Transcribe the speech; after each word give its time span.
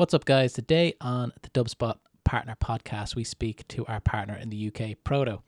What's 0.00 0.14
up, 0.14 0.24
guys? 0.24 0.54
Today 0.54 0.94
on 1.02 1.30
the 1.42 1.50
Dubspot 1.50 1.96
Partner 2.24 2.56
Podcast, 2.58 3.14
we 3.14 3.22
speak 3.22 3.68
to 3.68 3.84
our 3.84 4.00
partner 4.00 4.34
in 4.34 4.48
the 4.48 4.68
UK, 4.68 4.96
Prodo. 5.04 5.42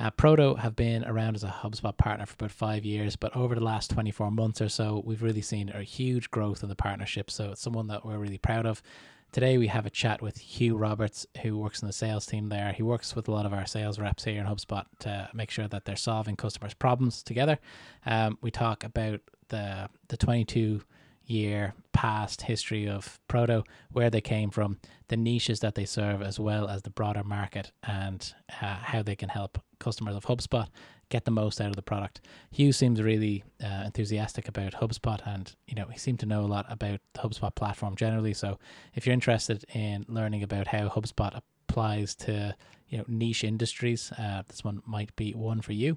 Uh, 0.00 0.10
Prodo 0.10 0.58
have 0.58 0.74
been 0.74 1.04
around 1.04 1.36
as 1.36 1.44
a 1.44 1.54
HubSpot 1.62 1.96
partner 1.96 2.26
for 2.26 2.34
about 2.34 2.50
five 2.50 2.84
years, 2.84 3.14
but 3.14 3.36
over 3.36 3.54
the 3.54 3.62
last 3.62 3.92
24 3.92 4.32
months 4.32 4.60
or 4.60 4.68
so, 4.68 5.04
we've 5.06 5.22
really 5.22 5.40
seen 5.40 5.68
a 5.68 5.84
huge 5.84 6.32
growth 6.32 6.64
in 6.64 6.68
the 6.68 6.74
partnership. 6.74 7.30
So 7.30 7.52
it's 7.52 7.60
someone 7.60 7.86
that 7.86 8.04
we're 8.04 8.18
really 8.18 8.38
proud 8.38 8.66
of. 8.66 8.82
Today, 9.30 9.56
we 9.56 9.68
have 9.68 9.86
a 9.86 9.90
chat 9.90 10.20
with 10.20 10.36
Hugh 10.38 10.76
Roberts, 10.76 11.24
who 11.42 11.56
works 11.56 11.80
in 11.80 11.86
the 11.86 11.92
sales 11.92 12.26
team 12.26 12.48
there. 12.48 12.72
He 12.72 12.82
works 12.82 13.14
with 13.14 13.28
a 13.28 13.30
lot 13.30 13.46
of 13.46 13.52
our 13.52 13.66
sales 13.66 14.00
reps 14.00 14.24
here 14.24 14.40
in 14.40 14.48
HubSpot 14.48 14.86
to 14.98 15.30
make 15.32 15.52
sure 15.52 15.68
that 15.68 15.84
they're 15.84 15.94
solving 15.94 16.34
customers' 16.34 16.74
problems 16.74 17.22
together. 17.22 17.60
Um, 18.04 18.36
we 18.40 18.50
talk 18.50 18.82
about 18.82 19.20
the 19.46 19.88
the 20.08 20.16
22 20.16 20.82
year 21.26 21.74
past 21.92 22.42
history 22.42 22.88
of 22.88 23.18
Prodo, 23.28 23.64
where 23.92 24.10
they 24.10 24.20
came 24.20 24.50
from, 24.50 24.78
the 25.08 25.16
niches 25.16 25.60
that 25.60 25.74
they 25.74 25.84
serve, 25.84 26.22
as 26.22 26.38
well 26.38 26.68
as 26.68 26.82
the 26.82 26.90
broader 26.90 27.24
market 27.24 27.72
and 27.82 28.34
uh, 28.60 28.76
how 28.76 29.02
they 29.02 29.16
can 29.16 29.28
help 29.28 29.58
customers 29.78 30.16
of 30.16 30.24
HubSpot 30.24 30.68
get 31.08 31.24
the 31.24 31.30
most 31.30 31.60
out 31.60 31.68
of 31.68 31.76
the 31.76 31.82
product. 31.82 32.20
Hugh 32.50 32.72
seems 32.72 33.00
really 33.00 33.44
uh, 33.62 33.84
enthusiastic 33.86 34.48
about 34.48 34.72
HubSpot, 34.72 35.20
and 35.26 35.54
you 35.66 35.74
know 35.74 35.86
he 35.86 35.98
seemed 35.98 36.20
to 36.20 36.26
know 36.26 36.40
a 36.40 36.46
lot 36.46 36.66
about 36.68 37.00
the 37.14 37.20
HubSpot 37.20 37.54
platform 37.54 37.96
generally. 37.96 38.34
So, 38.34 38.58
if 38.94 39.06
you're 39.06 39.14
interested 39.14 39.64
in 39.72 40.04
learning 40.08 40.42
about 40.42 40.68
how 40.68 40.88
HubSpot 40.88 41.40
applies 41.68 42.14
to 42.16 42.54
you 42.88 42.98
know 42.98 43.04
niche 43.08 43.44
industries, 43.44 44.12
uh, 44.18 44.42
this 44.48 44.64
one 44.64 44.82
might 44.86 45.14
be 45.16 45.32
one 45.32 45.60
for 45.60 45.72
you. 45.72 45.96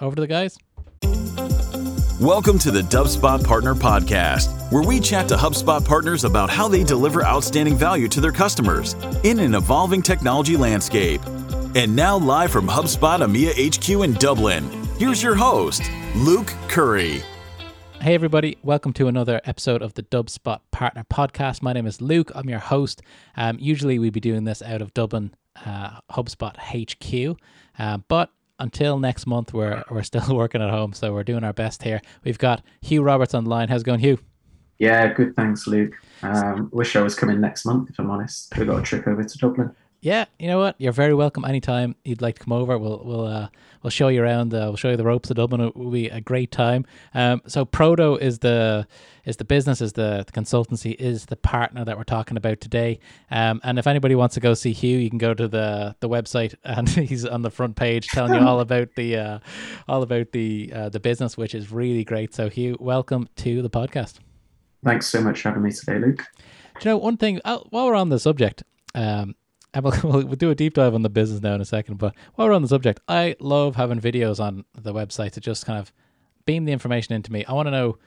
Over 0.00 0.16
to 0.16 0.22
the 0.22 0.26
guys. 0.26 0.58
Welcome 2.22 2.56
to 2.60 2.70
the 2.70 2.82
Dubspot 2.82 3.42
Partner 3.42 3.74
Podcast, 3.74 4.70
where 4.70 4.84
we 4.84 5.00
chat 5.00 5.26
to 5.26 5.34
HubSpot 5.34 5.84
partners 5.84 6.22
about 6.22 6.48
how 6.48 6.68
they 6.68 6.84
deliver 6.84 7.26
outstanding 7.26 7.76
value 7.76 8.06
to 8.06 8.20
their 8.20 8.30
customers 8.30 8.94
in 9.24 9.40
an 9.40 9.56
evolving 9.56 10.02
technology 10.02 10.56
landscape. 10.56 11.20
And 11.74 11.96
now, 11.96 12.16
live 12.16 12.52
from 12.52 12.68
HubSpot 12.68 13.18
EMEA 13.18 13.74
HQ 13.74 14.04
in 14.04 14.12
Dublin, 14.14 14.70
here's 15.00 15.20
your 15.20 15.34
host, 15.34 15.82
Luke 16.14 16.54
Curry. 16.68 17.22
Hey, 18.00 18.14
everybody, 18.14 18.56
welcome 18.62 18.92
to 18.92 19.08
another 19.08 19.40
episode 19.44 19.82
of 19.82 19.94
the 19.94 20.04
Dubspot 20.04 20.60
Partner 20.70 21.04
Podcast. 21.12 21.60
My 21.60 21.72
name 21.72 21.88
is 21.88 22.00
Luke, 22.00 22.30
I'm 22.36 22.48
your 22.48 22.60
host. 22.60 23.02
Um, 23.36 23.58
usually, 23.58 23.98
we'd 23.98 24.12
be 24.12 24.20
doing 24.20 24.44
this 24.44 24.62
out 24.62 24.80
of 24.80 24.94
Dublin, 24.94 25.34
uh, 25.66 25.98
HubSpot 26.12 26.54
HQ, 26.56 27.36
uh, 27.80 27.98
but 28.06 28.30
until 28.62 28.98
next 28.98 29.26
month, 29.26 29.52
we're 29.52 29.82
we're 29.90 30.02
still 30.02 30.24
working 30.36 30.62
at 30.62 30.70
home, 30.70 30.92
so 30.92 31.12
we're 31.12 31.24
doing 31.24 31.44
our 31.44 31.52
best 31.52 31.82
here. 31.82 32.00
We've 32.24 32.38
got 32.38 32.62
Hugh 32.80 33.02
Roberts 33.02 33.34
online. 33.34 33.68
How's 33.68 33.82
it 33.82 33.84
going, 33.84 34.00
Hugh? 34.00 34.18
Yeah, 34.78 35.12
good. 35.12 35.36
Thanks, 35.36 35.66
Luke. 35.66 35.94
Um, 36.22 36.68
wish 36.72 36.96
I 36.96 37.02
was 37.02 37.14
coming 37.14 37.40
next 37.40 37.64
month, 37.64 37.90
if 37.90 37.98
I'm 37.98 38.10
honest. 38.10 38.52
We've 38.56 38.66
got 38.66 38.78
a 38.78 38.82
trip 38.82 39.06
over 39.06 39.22
to 39.22 39.38
Dublin. 39.38 39.70
Yeah, 40.02 40.24
you 40.36 40.48
know 40.48 40.58
what? 40.58 40.74
You're 40.78 40.92
very 40.92 41.14
welcome 41.14 41.44
anytime 41.44 41.94
you'd 42.04 42.20
like 42.20 42.34
to 42.34 42.44
come 42.44 42.52
over. 42.52 42.76
We'll 42.76 43.00
we'll 43.04 43.24
uh, 43.24 43.48
we'll 43.84 43.92
show 43.92 44.08
you 44.08 44.20
around. 44.20 44.52
Uh, 44.52 44.66
we'll 44.66 44.76
show 44.76 44.90
you 44.90 44.96
the 44.96 45.04
ropes 45.04 45.30
of 45.30 45.36
Dublin. 45.36 45.60
It 45.60 45.76
will 45.76 45.92
be 45.92 46.08
a 46.08 46.20
great 46.20 46.50
time. 46.50 46.84
Um, 47.14 47.40
so 47.46 47.64
Prodo 47.64 48.20
is 48.20 48.40
the 48.40 48.88
is 49.24 49.36
the 49.36 49.44
business, 49.44 49.80
is 49.80 49.92
the, 49.92 50.24
the 50.26 50.32
consultancy, 50.32 50.96
is 50.96 51.26
the 51.26 51.36
partner 51.36 51.84
that 51.84 51.96
we're 51.96 52.02
talking 52.02 52.36
about 52.36 52.60
today. 52.60 52.98
Um, 53.30 53.60
and 53.62 53.78
if 53.78 53.86
anybody 53.86 54.16
wants 54.16 54.34
to 54.34 54.40
go 54.40 54.54
see 54.54 54.72
Hugh, 54.72 54.98
you 54.98 55.08
can 55.08 55.18
go 55.18 55.34
to 55.34 55.46
the 55.46 55.94
the 56.00 56.08
website, 56.08 56.56
and 56.64 56.88
he's 56.88 57.24
on 57.24 57.42
the 57.42 57.50
front 57.50 57.76
page 57.76 58.08
telling 58.08 58.34
you 58.34 58.44
all 58.44 58.58
about 58.68 58.88
the 58.96 59.16
uh, 59.16 59.38
all 59.86 60.02
about 60.02 60.32
the 60.32 60.72
uh, 60.74 60.88
the 60.88 60.98
business, 60.98 61.36
which 61.36 61.54
is 61.54 61.70
really 61.70 62.02
great. 62.02 62.34
So 62.34 62.50
Hugh, 62.50 62.76
welcome 62.80 63.28
to 63.36 63.62
the 63.62 63.70
podcast. 63.70 64.14
Thanks 64.82 65.06
so 65.06 65.20
much 65.20 65.42
for 65.42 65.50
having 65.50 65.62
me 65.62 65.70
today, 65.70 66.00
Luke. 66.00 66.24
Do 66.80 66.88
you 66.88 66.90
know 66.90 66.96
one 66.96 67.18
thing? 67.18 67.40
Uh, 67.44 67.58
while 67.70 67.86
we're 67.86 67.94
on 67.94 68.08
the 68.08 68.18
subject. 68.18 68.64
Um, 68.96 69.36
and 69.36 69.36
we'll, 69.82 69.92
we'll, 70.02 70.36
do 70.36 70.50
a 70.50 70.54
deep 70.54 70.74
dive 70.74 70.94
on 70.94 71.02
the 71.02 71.08
business 71.08 71.40
now 71.40 71.54
in 71.54 71.60
a 71.60 71.64
second. 71.64 71.96
But 71.96 72.14
while 72.34 72.48
we're 72.48 72.54
on 72.54 72.62
the 72.62 72.68
subject, 72.68 73.00
I 73.08 73.36
love 73.40 73.76
having 73.76 74.00
videos 74.00 74.38
on 74.38 74.64
the 74.74 74.92
website 74.92 75.32
to 75.32 75.40
just 75.40 75.64
kind 75.64 75.78
of 75.78 75.92
beam 76.44 76.64
the 76.64 76.72
information 76.72 77.14
into 77.14 77.32
me. 77.32 77.44
I 77.46 77.52
want 77.52 77.66
to 77.66 77.70
know. 77.70 77.98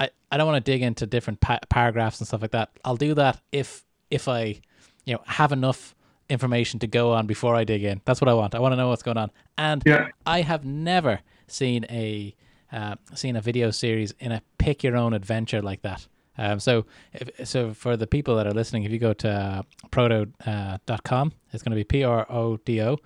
I, 0.00 0.10
I 0.32 0.36
don't 0.36 0.46
want 0.46 0.64
to 0.64 0.72
dig 0.72 0.82
into 0.82 1.06
different 1.06 1.40
pa- 1.40 1.60
paragraphs 1.68 2.18
and 2.18 2.26
stuff 2.26 2.42
like 2.42 2.50
that. 2.52 2.70
I'll 2.84 2.96
do 2.96 3.14
that 3.14 3.40
if 3.52 3.84
if 4.10 4.26
I, 4.26 4.60
you 5.04 5.14
know, 5.14 5.22
have 5.26 5.52
enough 5.52 5.94
information 6.28 6.80
to 6.80 6.86
go 6.86 7.12
on 7.12 7.26
before 7.26 7.54
I 7.54 7.64
dig 7.64 7.84
in. 7.84 8.00
That's 8.04 8.20
what 8.20 8.28
I 8.28 8.34
want. 8.34 8.54
I 8.54 8.58
want 8.58 8.72
to 8.72 8.76
know 8.76 8.88
what's 8.88 9.02
going 9.02 9.18
on. 9.18 9.30
And 9.56 9.82
yeah. 9.86 10.08
I 10.26 10.40
have 10.40 10.64
never 10.64 11.20
seen 11.46 11.86
a 11.88 12.34
uh, 12.72 12.96
seen 13.14 13.36
a 13.36 13.40
video 13.40 13.70
series 13.70 14.12
in 14.18 14.32
a 14.32 14.42
pick 14.58 14.82
your 14.82 14.96
own 14.96 15.12
adventure 15.12 15.62
like 15.62 15.82
that. 15.82 16.08
Um, 16.38 16.60
so, 16.60 16.86
if, 17.12 17.46
so 17.46 17.74
for 17.74 17.96
the 17.96 18.06
people 18.06 18.36
that 18.36 18.46
are 18.46 18.52
listening, 18.52 18.84
if 18.84 18.90
you 18.90 18.98
go 18.98 19.12
to 19.12 19.30
uh, 19.30 19.62
prodo.com, 19.90 21.28
uh, 21.28 21.48
it's 21.52 21.62
going 21.62 21.70
to 21.70 21.76
be 21.76 21.84
P 21.84 22.04
R 22.04 22.26
O 22.30 22.56
D 22.58 22.80
O. 22.82 22.96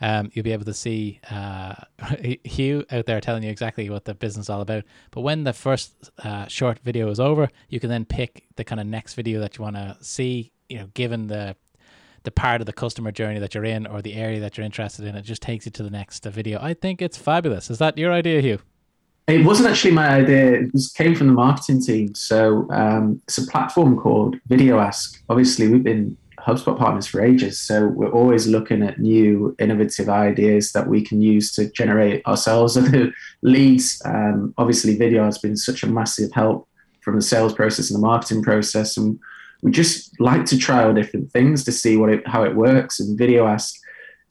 Um, 0.00 0.30
you'll 0.32 0.44
be 0.44 0.52
able 0.52 0.64
to 0.66 0.74
see 0.74 1.20
uh, 1.30 1.74
Hugh 2.44 2.84
out 2.90 3.06
there 3.06 3.20
telling 3.20 3.42
you 3.42 3.50
exactly 3.50 3.90
what 3.90 4.04
the 4.04 4.14
business 4.14 4.46
is 4.46 4.50
all 4.50 4.60
about. 4.60 4.84
But 5.10 5.22
when 5.22 5.44
the 5.44 5.52
first 5.52 6.10
uh, 6.22 6.46
short 6.46 6.78
video 6.80 7.08
is 7.10 7.18
over, 7.18 7.48
you 7.68 7.80
can 7.80 7.90
then 7.90 8.04
pick 8.04 8.44
the 8.56 8.64
kind 8.64 8.80
of 8.80 8.86
next 8.86 9.14
video 9.14 9.40
that 9.40 9.58
you 9.58 9.62
want 9.64 9.76
to 9.76 9.96
see. 10.00 10.52
You 10.68 10.78
know, 10.78 10.86
given 10.94 11.28
the 11.28 11.56
the 12.22 12.30
part 12.32 12.60
of 12.60 12.66
the 12.66 12.72
customer 12.72 13.12
journey 13.12 13.38
that 13.38 13.54
you're 13.54 13.64
in 13.64 13.86
or 13.86 14.02
the 14.02 14.14
area 14.14 14.40
that 14.40 14.56
you're 14.56 14.66
interested 14.66 15.06
in, 15.06 15.14
it 15.14 15.22
just 15.22 15.42
takes 15.42 15.64
you 15.64 15.70
to 15.70 15.82
the 15.84 15.90
next 15.90 16.24
video. 16.24 16.58
I 16.60 16.74
think 16.74 17.00
it's 17.00 17.16
fabulous. 17.16 17.70
Is 17.70 17.78
that 17.78 17.96
your 17.96 18.12
idea, 18.12 18.40
Hugh? 18.40 18.58
It 19.28 19.44
wasn't 19.44 19.68
actually 19.68 19.90
my 19.90 20.08
idea. 20.08 20.52
It 20.52 20.70
came 20.94 21.16
from 21.16 21.26
the 21.26 21.32
marketing 21.32 21.82
team. 21.82 22.14
So 22.14 22.68
um, 22.70 23.20
it's 23.26 23.38
a 23.38 23.46
platform 23.48 23.96
called 23.96 24.36
VideoAsk. 24.48 25.20
Obviously, 25.28 25.66
we've 25.66 25.82
been 25.82 26.16
HubSpot 26.38 26.78
partners 26.78 27.08
for 27.08 27.20
ages, 27.20 27.58
so 27.58 27.88
we're 27.88 28.12
always 28.12 28.46
looking 28.46 28.84
at 28.84 29.00
new, 29.00 29.56
innovative 29.58 30.08
ideas 30.08 30.70
that 30.72 30.86
we 30.86 31.02
can 31.02 31.20
use 31.20 31.52
to 31.54 31.68
generate 31.72 32.24
ourselves 32.24 32.74
the 32.74 33.12
leads. 33.42 34.00
Um, 34.04 34.54
obviously, 34.58 34.96
video 34.96 35.24
has 35.24 35.38
been 35.38 35.56
such 35.56 35.82
a 35.82 35.88
massive 35.88 36.30
help 36.30 36.68
from 37.00 37.16
the 37.16 37.22
sales 37.22 37.52
process 37.52 37.90
and 37.90 37.98
the 37.98 38.06
marketing 38.06 38.44
process, 38.44 38.96
and 38.96 39.18
we 39.62 39.72
just 39.72 40.20
like 40.20 40.44
to 40.44 40.56
try 40.56 40.84
out 40.84 40.94
different 40.94 41.32
things 41.32 41.64
to 41.64 41.72
see 41.72 41.96
what 41.96 42.10
it, 42.10 42.28
how 42.28 42.44
it 42.44 42.54
works. 42.54 43.00
And 43.00 43.18
VideoAsk 43.18 43.72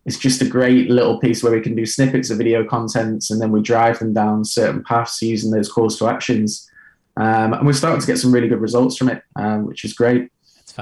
it's 0.05 0.19
just 0.19 0.41
a 0.41 0.47
great 0.47 0.89
little 0.89 1.19
piece 1.19 1.43
where 1.43 1.51
we 1.51 1.61
can 1.61 1.75
do 1.75 1.85
snippets 1.85 2.29
of 2.29 2.38
video 2.38 2.63
contents 2.63 3.31
and 3.31 3.41
then 3.41 3.51
we 3.51 3.61
drive 3.61 3.99
them 3.99 4.13
down 4.13 4.45
certain 4.45 4.83
paths 4.83 5.21
using 5.21 5.51
those 5.51 5.71
calls 5.71 5.97
to 5.97 6.07
actions. 6.07 6.69
Um, 7.17 7.53
and 7.53 7.66
we're 7.66 7.73
starting 7.73 8.01
to 8.01 8.07
get 8.07 8.19
some 8.19 8.31
really 8.31 8.47
good 8.47 8.61
results 8.61 8.97
from 8.97 9.09
it, 9.09 9.23
um, 9.35 9.66
which 9.66 9.83
is 9.83 9.93
great. 9.93 10.29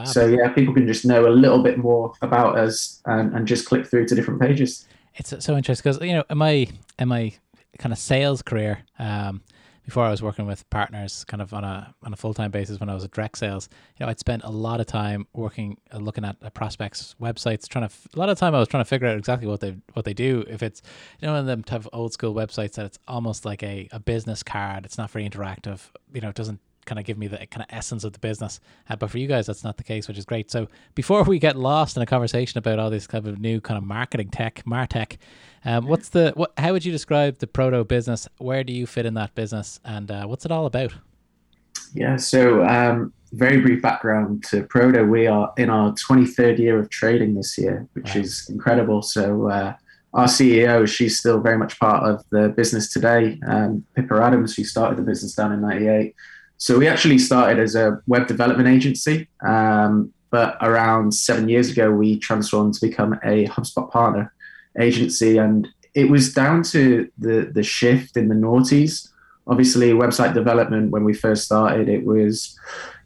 So 0.06 0.26
yeah, 0.26 0.50
people 0.50 0.74
can 0.74 0.88
just 0.88 1.06
know 1.06 1.28
a 1.28 1.30
little 1.30 1.62
bit 1.62 1.78
more 1.78 2.14
about 2.22 2.58
us 2.58 3.02
and, 3.06 3.34
and 3.36 3.48
just 3.48 3.68
click 3.68 3.86
through 3.86 4.08
to 4.08 4.16
different 4.16 4.42
pages. 4.42 4.88
It's 5.16 5.34
so 5.46 5.56
interesting 5.56 5.92
because 5.92 6.06
you 6.06 6.14
know, 6.14 6.24
in 6.30 6.38
my 6.38 6.68
in 6.98 7.08
my 7.08 7.34
kind 7.78 7.94
of 7.94 8.00
sales 8.00 8.42
career, 8.42 8.80
um, 8.98 9.44
before 9.84 10.06
I 10.06 10.12
was 10.12 10.22
working 10.22 10.46
with 10.46 10.70
partners 10.70 11.26
kind 11.26 11.42
of 11.42 11.54
on 11.54 11.64
a 11.64 11.94
on 12.04 12.14
a 12.14 12.16
full 12.16 12.34
time 12.34 12.52
basis 12.52 12.80
when 12.80 12.90
I 12.90 12.94
was 12.94 13.04
at 13.04 13.12
direct 13.12 13.38
sales, 13.38 13.70
you 13.98 14.06
know, 14.06 14.10
I'd 14.10 14.20
spent 14.20 14.44
a 14.44 14.50
lot 14.50 14.80
of 14.80 14.88
time 14.88 15.28
working 15.34 15.78
uh, 15.94 15.98
looking 15.98 16.24
at 16.26 16.54
prospects' 16.54 17.16
websites, 17.22 17.68
trying 17.68 17.88
to 17.88 17.96
a 18.16 18.20
lot 18.20 18.30
of 18.30 18.38
time 18.38 18.56
I 18.56 18.60
was 18.60 18.68
trying 18.68 18.84
to 18.84 18.90
figure 18.90 19.08
out 19.08 19.18
exactly 19.18 19.48
what 19.48 19.60
they 19.60 19.76
what 19.94 20.06
they 20.06 20.14
do. 20.14 20.46
If 20.48 20.64
it's 20.64 20.82
you 21.20 21.28
know, 21.28 21.34
one 21.34 21.42
of 21.42 21.46
them 21.46 21.64
type 21.64 21.82
of 21.82 21.90
old 21.92 22.14
school 22.14 22.34
websites 22.34 22.74
that 22.74 22.86
it's 22.86 23.00
almost 23.08 23.46
like 23.46 23.62
a, 23.64 23.90
a 23.92 24.00
business 24.00 24.44
card, 24.44 24.86
it's 24.86 24.98
not 24.98 25.12
very 25.12 25.28
interactive. 25.28 25.90
You 26.14 26.22
know, 26.22 26.30
it 26.30 26.36
doesn't 26.36 26.60
kind 26.86 27.00
of 27.00 27.06
give 27.06 27.18
me 27.18 27.28
the 27.28 27.38
kind 27.48 27.62
of 27.62 27.68
essence 27.70 28.04
of 28.04 28.14
the 28.14 28.20
business. 28.20 28.60
Uh, 28.90 28.96
but 28.96 29.10
for 29.10 29.18
you 29.18 29.28
guys, 29.28 29.46
that's 29.46 29.64
not 29.64 29.78
the 29.78 29.84
case, 29.84 30.08
which 30.08 30.18
is 30.18 30.26
great. 30.26 30.52
So 30.52 30.68
before 30.96 31.24
we 31.24 31.40
get 31.40 31.56
lost 31.56 31.96
in 31.96 32.04
a 32.04 32.06
conversation 32.06 32.58
about 32.58 32.80
all 32.80 32.90
this 32.90 33.08
kind 33.08 33.28
of 33.28 33.40
new 33.40 33.62
kind 33.62 33.78
of 33.78 33.84
marketing 33.84 34.30
tech, 34.30 34.64
martech, 34.66 35.18
um, 35.66 35.88
what's 35.88 36.10
the 36.10 36.34
what? 36.36 36.54
How 36.58 36.74
would 36.74 36.86
you 36.86 36.92
describe 36.92 37.40
the 37.40 37.48
prodo 37.48 37.88
business? 37.88 38.28
Where 38.38 38.64
do 38.64 38.74
you 38.74 38.86
fit 38.86 39.06
in 39.06 39.14
that 39.14 39.34
business, 39.36 39.80
and 39.86 40.12
uh, 40.12 40.26
what's 40.26 40.46
it 40.46 40.52
all 40.52 40.66
about? 40.66 40.94
Yeah, 41.94 42.18
so 42.18 42.66
um, 42.66 43.14
very 43.34 43.62
brief 43.62 43.82
background 43.82 44.44
to 44.46 44.64
Prodo. 44.64 45.08
We 45.08 45.28
are 45.28 45.54
in 45.58 45.70
our 45.70 45.94
23rd 45.94 46.60
year 46.60 46.80
of 46.80 46.90
trading 46.90 47.36
this 47.36 47.58
year, 47.58 47.88
which 47.94 48.16
is 48.16 48.48
incredible. 48.50 49.02
So 49.02 49.50
uh, 49.50 49.76
our 50.14 50.28
CEO, 50.28 50.88
she's 50.88 51.20
still 51.20 51.40
very 51.40 51.58
much 51.58 51.80
part 51.80 52.04
of 52.04 52.24
the 52.30 52.50
business 52.50 52.92
today. 52.92 53.40
Um, 53.48 53.86
Pippa 53.96 54.16
Adams, 54.22 54.56
who 54.56 54.64
started 54.64 54.98
the 54.98 55.04
business 55.04 55.34
down 55.34 55.52
in 55.52 55.62
'98. 55.62 56.16
So 56.64 56.78
we 56.78 56.88
actually 56.88 57.18
started 57.18 57.60
as 57.60 57.76
a 57.76 58.00
web 58.08 58.26
development 58.26 58.70
agency, 58.70 59.28
um, 59.46 60.14
but 60.30 60.56
around 60.62 61.14
seven 61.14 61.50
years 61.50 61.70
ago, 61.70 61.92
we 61.92 62.18
transformed 62.18 62.76
to 62.76 62.88
become 62.88 63.20
a 63.22 63.48
HubSpot 63.48 63.92
partner 63.92 64.34
agency, 64.80 65.38
and 65.38 65.68
it 65.94 66.10
was 66.10 66.34
down 66.34 66.64
to 66.72 67.12
the 67.18 67.52
the 67.54 67.64
shift 67.64 68.16
in 68.16 68.30
the 68.30 68.36
noughties. 68.36 69.10
Obviously, 69.46 69.92
website 69.92 70.34
development 70.34 70.92
when 70.92 71.04
we 71.04 71.14
first 71.14 71.44
started, 71.44 71.90
it 71.90 72.06
was, 72.06 72.58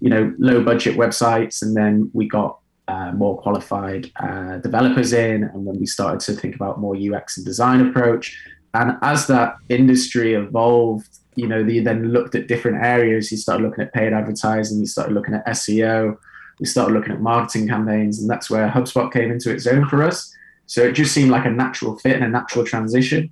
you 0.02 0.12
know, 0.12 0.32
low 0.38 0.64
budget 0.64 0.96
websites, 0.96 1.64
and 1.64 1.76
then 1.76 2.12
we 2.14 2.28
got 2.28 2.60
uh, 2.88 3.12
more 3.14 3.42
qualified 3.42 4.12
uh, 4.18 4.58
developers 4.60 5.14
in, 5.14 5.46
and 5.46 5.66
then 5.66 5.80
we 5.80 5.88
started 5.88 6.20
to 6.20 6.34
think 6.40 6.54
about 6.54 6.80
more 6.80 6.96
UX 6.96 7.38
and 7.38 7.46
design 7.48 7.88
approach. 7.88 8.38
And 8.76 9.00
as 9.02 9.26
that 9.26 9.56
industry 9.68 10.36
evolved, 10.36 11.17
you 11.38 11.48
know, 11.48 11.60
you 11.60 11.84
then 11.84 12.12
looked 12.12 12.36
at 12.36 12.48
different 12.48 12.84
areas. 12.84 13.32
You 13.32 13.38
started 13.38 13.64
looking 13.64 13.84
at 13.84 13.94
paid 13.94 14.12
advertising. 14.12 14.80
You 14.80 14.88
started 14.88 15.14
looking 15.14 15.36
at 15.36 15.46
SEO. 15.48 16.18
we 16.60 16.66
started 16.66 16.94
looking 16.94 17.14
at 17.14 17.22
marketing 17.22 17.68
campaigns, 17.68 18.20
and 18.20 18.30
that's 18.30 18.50
where 18.50 18.68
HubSpot 18.68 19.14
came 19.14 19.32
into 19.32 19.52
its 19.52 19.68
own 19.68 19.88
for 19.88 20.04
us. 20.04 20.34
So 20.66 20.82
it 20.82 20.94
just 20.94 21.14
seemed 21.14 21.30
like 21.30 21.46
a 21.46 21.52
natural 21.52 21.98
fit 22.00 22.16
and 22.16 22.26
a 22.26 22.28
natural 22.28 22.66
transition. 22.66 23.32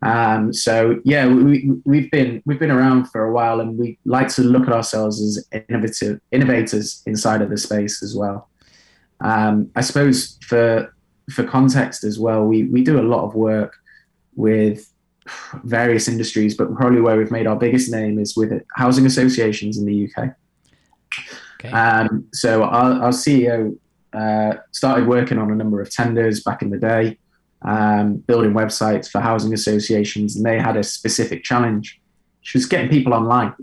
Um, 0.00 0.52
so 0.52 1.00
yeah, 1.04 1.26
we, 1.26 1.70
we've 1.84 2.10
been 2.10 2.42
we've 2.46 2.58
been 2.58 2.70
around 2.70 3.06
for 3.10 3.24
a 3.24 3.32
while, 3.32 3.60
and 3.60 3.78
we 3.78 3.98
like 4.06 4.28
to 4.36 4.42
look 4.42 4.66
at 4.66 4.72
ourselves 4.72 5.20
as 5.20 5.46
innovative 5.68 6.20
innovators 6.32 7.02
inside 7.06 7.42
of 7.42 7.50
the 7.50 7.58
space 7.58 8.02
as 8.02 8.16
well. 8.16 8.48
Um, 9.20 9.70
I 9.76 9.82
suppose 9.82 10.38
for 10.42 10.94
for 11.30 11.44
context 11.44 12.04
as 12.04 12.18
well, 12.18 12.44
we 12.44 12.64
we 12.64 12.82
do 12.82 12.98
a 12.98 13.02
lot 13.02 13.24
of 13.24 13.34
work 13.34 13.76
with 14.34 14.90
various 15.64 16.08
industries, 16.08 16.56
but 16.56 16.74
probably 16.74 17.00
where 17.00 17.16
we've 17.16 17.30
made 17.30 17.46
our 17.46 17.56
biggest 17.56 17.90
name 17.90 18.18
is 18.18 18.36
with 18.36 18.52
housing 18.74 19.06
associations 19.06 19.78
in 19.78 19.86
the 19.86 20.08
UK. 20.08 20.34
Okay. 21.60 21.70
Um, 21.70 22.26
so 22.32 22.64
our, 22.64 23.04
our 23.04 23.10
CEO 23.10 23.76
uh, 24.12 24.54
started 24.72 25.06
working 25.08 25.38
on 25.38 25.50
a 25.50 25.54
number 25.54 25.80
of 25.80 25.90
tenders 25.90 26.42
back 26.42 26.62
in 26.62 26.70
the 26.70 26.78
day, 26.78 27.18
um, 27.62 28.16
building 28.16 28.52
websites 28.52 29.10
for 29.10 29.20
housing 29.20 29.54
associations, 29.54 30.36
and 30.36 30.44
they 30.44 30.58
had 30.58 30.76
a 30.76 30.82
specific 30.82 31.42
challenge, 31.42 32.00
which 32.40 32.54
was 32.54 32.66
getting 32.66 32.90
people 32.90 33.14
online. 33.14 33.54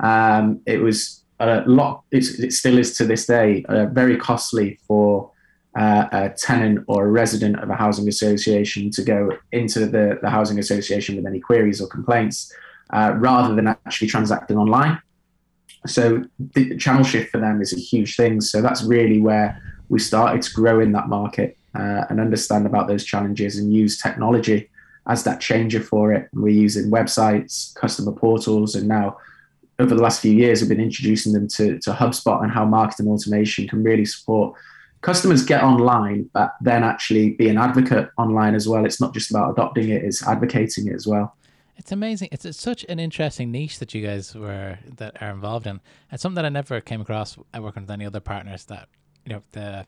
Um, 0.00 0.60
it 0.66 0.78
was 0.78 1.24
a 1.40 1.62
lot. 1.66 2.04
it 2.10 2.52
still 2.52 2.78
is 2.78 2.96
to 2.96 3.04
this 3.04 3.26
day 3.26 3.64
uh, 3.68 3.86
very 3.86 4.16
costly 4.16 4.78
for 4.86 5.30
uh, 5.76 6.08
a 6.12 6.30
tenant 6.30 6.84
or 6.86 7.06
a 7.06 7.10
resident 7.10 7.60
of 7.60 7.68
a 7.68 7.74
housing 7.74 8.08
association 8.08 8.90
to 8.90 9.02
go 9.02 9.30
into 9.52 9.80
the, 9.80 10.18
the 10.22 10.30
housing 10.30 10.58
association 10.58 11.16
with 11.16 11.26
any 11.26 11.40
queries 11.40 11.80
or 11.80 11.86
complaints, 11.88 12.52
uh, 12.90 13.12
rather 13.16 13.54
than 13.54 13.66
actually 13.68 14.08
transacting 14.08 14.56
online. 14.56 14.98
So 15.86 16.24
the 16.54 16.76
channel 16.76 17.04
shift 17.04 17.30
for 17.30 17.38
them 17.38 17.60
is 17.60 17.72
a 17.72 17.78
huge 17.78 18.16
thing. 18.16 18.40
So 18.40 18.62
that's 18.62 18.82
really 18.82 19.20
where 19.20 19.60
we 19.88 19.98
started 19.98 20.42
to 20.42 20.52
grow 20.52 20.80
in 20.80 20.92
that 20.92 21.08
market 21.08 21.56
uh, 21.74 22.04
and 22.08 22.20
understand 22.20 22.66
about 22.66 22.88
those 22.88 23.04
challenges 23.04 23.58
and 23.58 23.72
use 23.72 24.00
technology 24.00 24.70
as 25.06 25.22
that 25.24 25.40
changer 25.40 25.80
for 25.80 26.12
it. 26.12 26.28
We're 26.32 26.48
using 26.48 26.90
websites, 26.90 27.74
customer 27.74 28.12
portals, 28.12 28.74
and 28.74 28.88
now 28.88 29.18
over 29.78 29.94
the 29.94 30.02
last 30.02 30.22
few 30.22 30.32
years, 30.32 30.60
we've 30.60 30.70
been 30.70 30.80
introducing 30.80 31.32
them 31.32 31.48
to, 31.48 31.78
to 31.80 31.92
HubSpot 31.92 32.42
and 32.42 32.50
how 32.50 32.64
marketing 32.64 33.08
automation 33.08 33.68
can 33.68 33.82
really 33.82 34.06
support 34.06 34.58
customers 35.06 35.44
get 35.44 35.62
online, 35.62 36.28
but 36.32 36.56
then 36.60 36.82
actually 36.82 37.30
be 37.30 37.48
an 37.48 37.56
advocate 37.56 38.10
online 38.18 38.56
as 38.56 38.66
well. 38.68 38.84
It's 38.84 39.00
not 39.00 39.14
just 39.14 39.30
about 39.30 39.52
adopting 39.52 39.88
it; 39.88 40.02
it's 40.02 40.26
advocating 40.26 40.88
it 40.88 40.94
as 40.94 41.06
well. 41.06 41.36
It's 41.76 41.92
amazing. 41.92 42.30
It's, 42.32 42.44
it's 42.44 42.60
such 42.60 42.84
an 42.88 42.98
interesting 42.98 43.52
niche 43.52 43.78
that 43.78 43.94
you 43.94 44.04
guys 44.04 44.34
were 44.34 44.78
that 44.96 45.22
are 45.22 45.30
involved 45.30 45.68
in. 45.68 45.80
It's 46.10 46.22
something 46.22 46.34
that 46.34 46.44
I 46.44 46.48
never 46.48 46.80
came 46.80 47.00
across 47.00 47.38
working 47.56 47.84
with 47.84 47.90
any 47.92 48.04
other 48.04 48.18
partners 48.18 48.64
that 48.64 48.88
you 49.24 49.34
know 49.34 49.42
the 49.52 49.86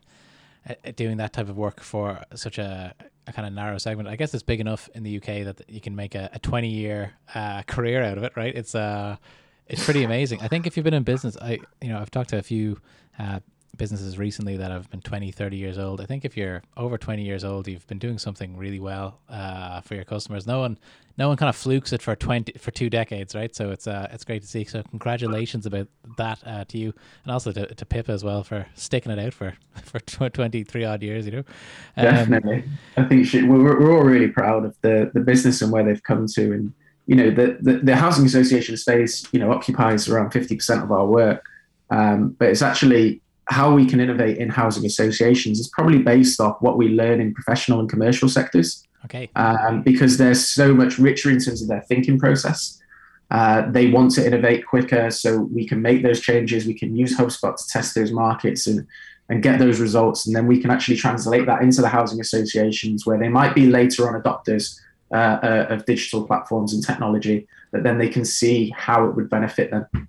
uh, 0.69 0.91
doing 0.95 1.17
that 1.17 1.33
type 1.33 1.49
of 1.49 1.57
work 1.57 1.81
for 1.81 2.23
such 2.33 2.57
a, 2.57 2.95
a 3.27 3.33
kind 3.33 3.45
of 3.45 3.53
narrow 3.53 3.77
segment. 3.77 4.07
I 4.07 4.15
guess 4.15 4.33
it's 4.33 4.43
big 4.43 4.61
enough 4.61 4.87
in 4.95 5.03
the 5.03 5.17
UK 5.17 5.43
that 5.43 5.61
you 5.67 5.81
can 5.81 5.97
make 5.97 6.15
a, 6.15 6.29
a 6.31 6.39
20 6.39 6.69
year 6.69 7.11
uh, 7.35 7.63
career 7.63 8.03
out 8.03 8.17
of 8.17 8.23
it, 8.23 8.31
right? 8.37 8.55
It's 8.55 8.73
uh 8.73 9.17
it's 9.67 9.83
pretty 9.83 10.03
amazing. 10.03 10.39
I 10.41 10.47
think 10.47 10.65
if 10.65 10.77
you've 10.77 10.85
been 10.85 10.93
in 10.93 11.03
business, 11.03 11.35
I 11.41 11.59
you 11.81 11.89
know 11.89 11.99
I've 11.99 12.09
talked 12.09 12.29
to 12.29 12.37
a 12.37 12.41
few 12.41 12.79
uh, 13.19 13.41
businesses 13.77 14.17
recently 14.17 14.57
that 14.57 14.71
have 14.71 14.89
been 14.89 15.01
20, 15.01 15.31
30 15.31 15.57
years 15.57 15.77
old. 15.77 16.01
I 16.01 16.05
think 16.05 16.25
if 16.25 16.35
you're 16.35 16.61
over 16.77 16.97
20 16.97 17.23
years 17.23 17.43
old, 17.43 17.67
you've 17.67 17.87
been 17.87 17.99
doing 17.99 18.17
something 18.17 18.57
really 18.57 18.79
well 18.79 19.19
uh, 19.29 19.81
for 19.81 19.95
your 19.95 20.03
customers. 20.03 20.45
No 20.45 20.59
one, 20.59 20.77
no 21.17 21.27
one 21.27 21.37
kind 21.37 21.49
of 21.49 21.55
flukes 21.55 21.93
it 21.93 22.01
for 22.01 22.15
20 22.15 22.53
for 22.53 22.71
two 22.71 22.89
decades, 22.89 23.35
right? 23.35 23.55
So 23.55 23.71
it's 23.71 23.87
uh, 23.87 24.07
it's 24.11 24.23
great 24.23 24.41
to 24.41 24.47
see. 24.47 24.63
So 24.65 24.83
congratulations 24.83 25.65
about 25.65 25.87
that 26.17 26.39
uh, 26.45 26.65
to 26.65 26.77
you, 26.77 26.93
and 27.23 27.31
also 27.31 27.51
to, 27.51 27.73
to 27.73 27.85
Pippa 27.85 28.11
as 28.11 28.23
well 28.23 28.43
for 28.43 28.65
sticking 28.75 29.11
it 29.11 29.19
out 29.19 29.33
for 29.33 29.53
for 29.83 29.99
23 29.99 30.85
odd 30.85 31.03
years. 31.03 31.25
You 31.25 31.31
know, 31.31 31.43
um, 31.97 32.05
definitely. 32.05 32.63
I 32.97 33.03
think 33.03 33.25
she, 33.25 33.43
we're 33.43 33.79
we're 33.79 33.93
all 33.95 34.03
really 34.03 34.29
proud 34.29 34.65
of 34.65 34.75
the 34.81 35.11
the 35.13 35.19
business 35.19 35.61
and 35.61 35.71
where 35.71 35.83
they've 35.83 36.03
come 36.03 36.25
to, 36.27 36.53
and 36.53 36.73
you 37.05 37.15
know 37.15 37.31
the 37.31 37.57
the, 37.61 37.79
the 37.79 37.95
housing 37.95 38.25
association 38.25 38.77
space, 38.77 39.27
you 39.31 39.39
know, 39.39 39.51
occupies 39.51 40.07
around 40.07 40.31
50 40.31 40.55
percent 40.55 40.83
of 40.83 40.91
our 40.91 41.05
work. 41.05 41.43
Um, 41.91 42.35
but 42.37 42.49
it's 42.49 42.61
actually 42.61 43.21
how 43.49 43.73
we 43.73 43.85
can 43.85 43.99
innovate 43.99 44.37
in 44.37 44.47
housing 44.49 44.85
associations 44.85 45.59
is 45.59 45.67
probably 45.69 45.99
based 45.99 46.39
off 46.39 46.61
what 46.61 46.77
we 46.77 46.89
learn 46.89 47.19
in 47.19 47.33
professional 47.33 47.79
and 47.79 47.89
commercial 47.89 48.29
sectors. 48.29 48.85
Okay. 49.05 49.29
Um, 49.35 49.81
because 49.81 50.17
they're 50.17 50.35
so 50.35 50.73
much 50.73 50.99
richer 50.99 51.29
in 51.29 51.39
terms 51.39 51.61
of 51.61 51.67
their 51.67 51.81
thinking 51.81 52.19
process. 52.19 52.79
Uh, 53.31 53.69
they 53.69 53.87
want 53.87 54.11
to 54.11 54.25
innovate 54.25 54.65
quicker, 54.65 55.09
so 55.11 55.41
we 55.41 55.67
can 55.67 55.81
make 55.81 56.03
those 56.03 56.19
changes. 56.19 56.65
We 56.65 56.73
can 56.73 56.95
use 56.95 57.15
HubSpot 57.15 57.55
to 57.55 57.67
test 57.67 57.95
those 57.95 58.11
markets 58.11 58.67
and 58.67 58.87
and 59.29 59.43
get 59.43 59.59
those 59.59 59.79
results, 59.79 60.25
and 60.25 60.35
then 60.35 60.47
we 60.47 60.59
can 60.59 60.71
actually 60.71 60.97
translate 60.97 61.45
that 61.45 61.61
into 61.61 61.81
the 61.81 61.87
housing 61.87 62.19
associations 62.19 63.05
where 63.05 63.19
they 63.19 63.29
might 63.29 63.53
be 63.53 63.67
later 63.67 64.09
on 64.09 64.19
adopters 64.19 64.79
uh, 65.11 65.37
uh, 65.43 65.67
of 65.69 65.85
digital 65.85 66.25
platforms 66.25 66.73
and 66.73 66.83
technology, 66.83 67.47
but 67.71 67.83
then 67.83 67.99
they 67.99 68.09
can 68.09 68.25
see 68.25 68.73
how 68.75 69.05
it 69.05 69.15
would 69.15 69.29
benefit 69.29 69.69
them. 69.69 70.08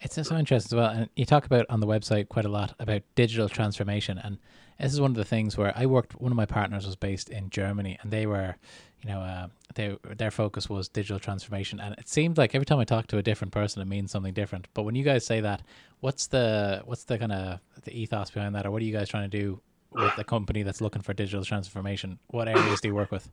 It's 0.00 0.14
so 0.14 0.36
interesting 0.36 0.78
as 0.78 0.80
well. 0.80 0.90
And 0.90 1.08
you 1.14 1.26
talk 1.26 1.44
about 1.44 1.66
on 1.68 1.80
the 1.80 1.86
website 1.86 2.28
quite 2.28 2.46
a 2.46 2.48
lot 2.48 2.74
about 2.78 3.02
digital 3.14 3.48
transformation. 3.48 4.18
And 4.18 4.38
this 4.78 4.94
is 4.94 5.00
one 5.00 5.10
of 5.10 5.16
the 5.16 5.24
things 5.24 5.58
where 5.58 5.74
I 5.76 5.84
worked, 5.86 6.18
one 6.20 6.32
of 6.32 6.36
my 6.36 6.46
partners 6.46 6.86
was 6.86 6.96
based 6.96 7.28
in 7.28 7.50
Germany 7.50 7.98
and 8.00 8.10
they 8.10 8.26
were, 8.26 8.56
you 9.02 9.10
know, 9.10 9.20
uh, 9.20 9.48
they, 9.74 9.96
their 10.16 10.30
focus 10.30 10.70
was 10.70 10.88
digital 10.88 11.18
transformation. 11.18 11.80
And 11.80 11.94
it 11.98 12.08
seemed 12.08 12.38
like 12.38 12.54
every 12.54 12.64
time 12.64 12.78
I 12.78 12.84
talk 12.84 13.08
to 13.08 13.18
a 13.18 13.22
different 13.22 13.52
person, 13.52 13.82
it 13.82 13.88
means 13.88 14.10
something 14.10 14.32
different. 14.32 14.68
But 14.72 14.84
when 14.84 14.94
you 14.94 15.04
guys 15.04 15.26
say 15.26 15.42
that, 15.42 15.62
what's 16.00 16.28
the, 16.28 16.80
what's 16.86 17.04
the 17.04 17.18
kind 17.18 17.32
of 17.32 17.60
the 17.82 17.92
ethos 17.92 18.30
behind 18.30 18.54
that? 18.54 18.64
Or 18.64 18.70
what 18.70 18.80
are 18.80 18.86
you 18.86 18.92
guys 18.96 19.08
trying 19.10 19.30
to 19.30 19.38
do 19.38 19.60
with 19.92 20.16
a 20.16 20.24
company 20.24 20.62
that's 20.62 20.80
looking 20.80 21.02
for 21.02 21.12
digital 21.12 21.44
transformation? 21.44 22.18
What 22.28 22.48
areas 22.48 22.80
do 22.80 22.88
you 22.88 22.94
work 22.94 23.10
with? 23.10 23.30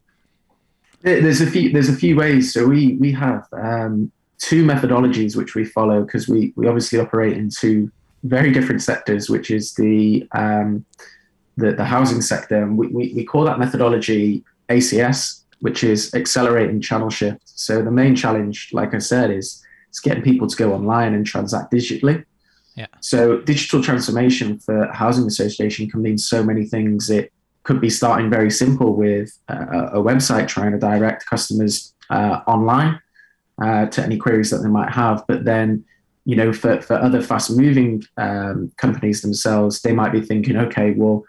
There's 1.02 1.42
a 1.42 1.50
few. 1.50 1.72
There's 1.72 1.90
a 1.90 1.96
few 1.96 2.16
ways. 2.16 2.52
So 2.52 2.66
we 2.66 2.96
we 2.96 3.12
have 3.12 3.48
um, 3.54 4.12
two 4.40 4.64
methodologies 4.64 5.36
which 5.36 5.56
we 5.56 5.66
follow 5.66 6.04
because 6.04 6.28
we, 6.28 6.54
we 6.56 6.68
obviously 6.68 7.00
operate 7.00 7.38
in 7.38 7.50
two 7.50 7.92
very 8.24 8.52
different 8.52 8.82
sectors, 8.82 9.30
which 9.30 9.52
is 9.52 9.74
the 9.76 10.28
um, 10.34 10.86
the, 11.58 11.74
the 11.74 11.86
housing 11.86 12.22
sector. 12.22 12.62
And 12.62 12.78
we, 12.78 12.88
we, 12.88 13.14
we 13.16 13.26
call 13.26 13.44
that 13.46 13.58
methodology 13.58 14.44
ACS, 14.70 15.44
which 15.60 15.84
is 15.84 16.14
accelerating 16.14 16.82
channel 16.82 17.10
shift. 17.10 17.42
So 17.46 17.82
the 17.82 17.92
main 17.92 18.16
challenge, 18.16 18.70
like 18.74 18.94
I 18.94 19.00
said, 19.00 19.32
is, 19.32 19.64
is 19.92 20.00
getting 20.00 20.22
people 20.22 20.48
to 20.48 20.56
go 20.56 20.74
online 20.74 21.16
and 21.16 21.26
transact 21.26 21.74
digitally. 21.74 22.24
Yeah. 22.76 22.86
So 23.00 23.40
digital 23.40 23.82
transformation 23.82 24.60
for 24.60 24.88
housing 24.94 25.26
association 25.26 25.90
can 25.90 26.04
mean 26.04 26.20
so 26.20 26.44
many 26.44 26.66
things. 26.66 27.10
It 27.10 27.34
could 27.64 27.82
be 27.82 27.90
starting 27.90 28.30
very 28.30 28.52
simple 28.52 28.94
with 28.94 29.36
a, 29.48 29.56
a 29.94 30.04
website 30.04 30.48
trying 30.48 30.74
to 30.74 30.78
direct 30.78 31.26
customers 31.26 31.96
uh, 32.12 32.42
online 32.46 33.00
uh, 33.62 33.88
to 33.88 34.04
any 34.04 34.18
queries 34.18 34.50
that 34.52 34.60
they 34.60 34.70
might 34.70 34.92
have. 34.92 35.26
But 35.28 35.46
then, 35.46 35.84
you 36.26 36.36
know, 36.36 36.54
for, 36.54 36.82
for 36.82 36.96
other 36.96 37.22
fast 37.22 37.56
moving 37.56 38.04
um, 38.18 38.72
companies 38.78 39.22
themselves, 39.22 39.82
they 39.82 39.94
might 39.94 40.12
be 40.12 40.22
thinking, 40.22 40.58
okay, 40.58 40.92
well, 40.92 41.24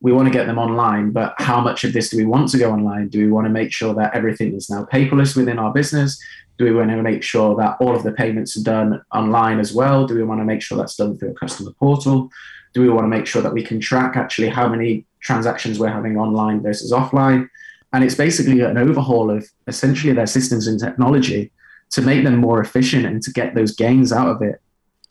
we 0.00 0.12
want 0.12 0.26
to 0.26 0.32
get 0.32 0.46
them 0.46 0.58
online, 0.58 1.12
but 1.12 1.32
how 1.38 1.60
much 1.60 1.84
of 1.84 1.92
this 1.92 2.10
do 2.10 2.16
we 2.16 2.24
want 2.24 2.48
to 2.48 2.58
go 2.58 2.72
online? 2.72 3.08
Do 3.08 3.20
we 3.20 3.30
want 3.30 3.46
to 3.46 3.52
make 3.52 3.72
sure 3.72 3.94
that 3.94 4.12
everything 4.14 4.52
is 4.52 4.68
now 4.68 4.84
paperless 4.92 5.36
within 5.36 5.60
our 5.60 5.72
business? 5.72 6.20
Do 6.58 6.64
we 6.64 6.72
want 6.72 6.90
to 6.90 7.00
make 7.02 7.22
sure 7.22 7.54
that 7.56 7.76
all 7.80 7.94
of 7.94 8.02
the 8.02 8.10
payments 8.10 8.56
are 8.56 8.64
done 8.64 9.00
online 9.12 9.60
as 9.60 9.72
well? 9.72 10.04
Do 10.04 10.16
we 10.16 10.24
want 10.24 10.40
to 10.40 10.44
make 10.44 10.60
sure 10.60 10.76
that's 10.76 10.96
done 10.96 11.16
through 11.16 11.30
a 11.30 11.34
customer 11.34 11.70
portal? 11.78 12.30
Do 12.74 12.80
we 12.80 12.88
want 12.88 13.04
to 13.04 13.08
make 13.08 13.26
sure 13.26 13.42
that 13.42 13.52
we 13.52 13.62
can 13.62 13.78
track 13.78 14.16
actually 14.16 14.48
how 14.48 14.68
many 14.68 15.06
transactions 15.20 15.78
we're 15.78 15.88
having 15.88 16.16
online 16.16 16.62
versus 16.62 16.90
offline? 16.90 17.48
And 17.92 18.02
it's 18.02 18.16
basically 18.16 18.60
an 18.60 18.78
overhaul 18.78 19.30
of 19.30 19.48
essentially 19.68 20.12
their 20.12 20.26
systems 20.26 20.66
and 20.66 20.80
technology 20.80 21.52
to 21.92 22.02
make 22.02 22.24
them 22.24 22.36
more 22.36 22.60
efficient 22.60 23.06
and 23.06 23.22
to 23.22 23.32
get 23.32 23.54
those 23.54 23.74
gains 23.74 24.12
out 24.12 24.28
of 24.28 24.42
it. 24.42 24.60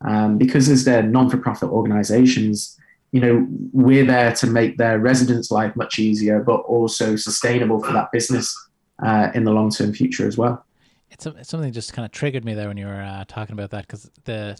Um, 0.01 0.37
because 0.37 0.67
as 0.67 0.83
they're 0.83 1.03
non-for-profit 1.03 1.69
organizations, 1.69 2.77
you 3.11 3.21
know, 3.21 3.47
we're 3.71 4.05
there 4.05 4.33
to 4.35 4.47
make 4.47 4.77
their 4.77 4.99
residents' 4.99 5.51
life 5.51 5.75
much 5.75 5.99
easier, 5.99 6.41
but 6.41 6.61
also 6.61 7.15
sustainable 7.15 7.83
for 7.83 7.93
that 7.93 8.11
business 8.11 8.55
uh, 9.03 9.29
in 9.35 9.43
the 9.43 9.51
long-term 9.51 9.93
future 9.93 10.27
as 10.27 10.37
well. 10.37 10.65
It's, 11.11 11.25
a, 11.25 11.29
it's 11.31 11.49
something 11.49 11.71
just 11.71 11.93
kind 11.93 12.05
of 12.05 12.11
triggered 12.11 12.45
me 12.45 12.53
there 12.53 12.67
when 12.67 12.77
you 12.77 12.87
were 12.87 13.01
uh, 13.01 13.25
talking 13.27 13.53
about 13.53 13.69
that 13.71 13.85
because 13.85 14.09
the, 14.23 14.57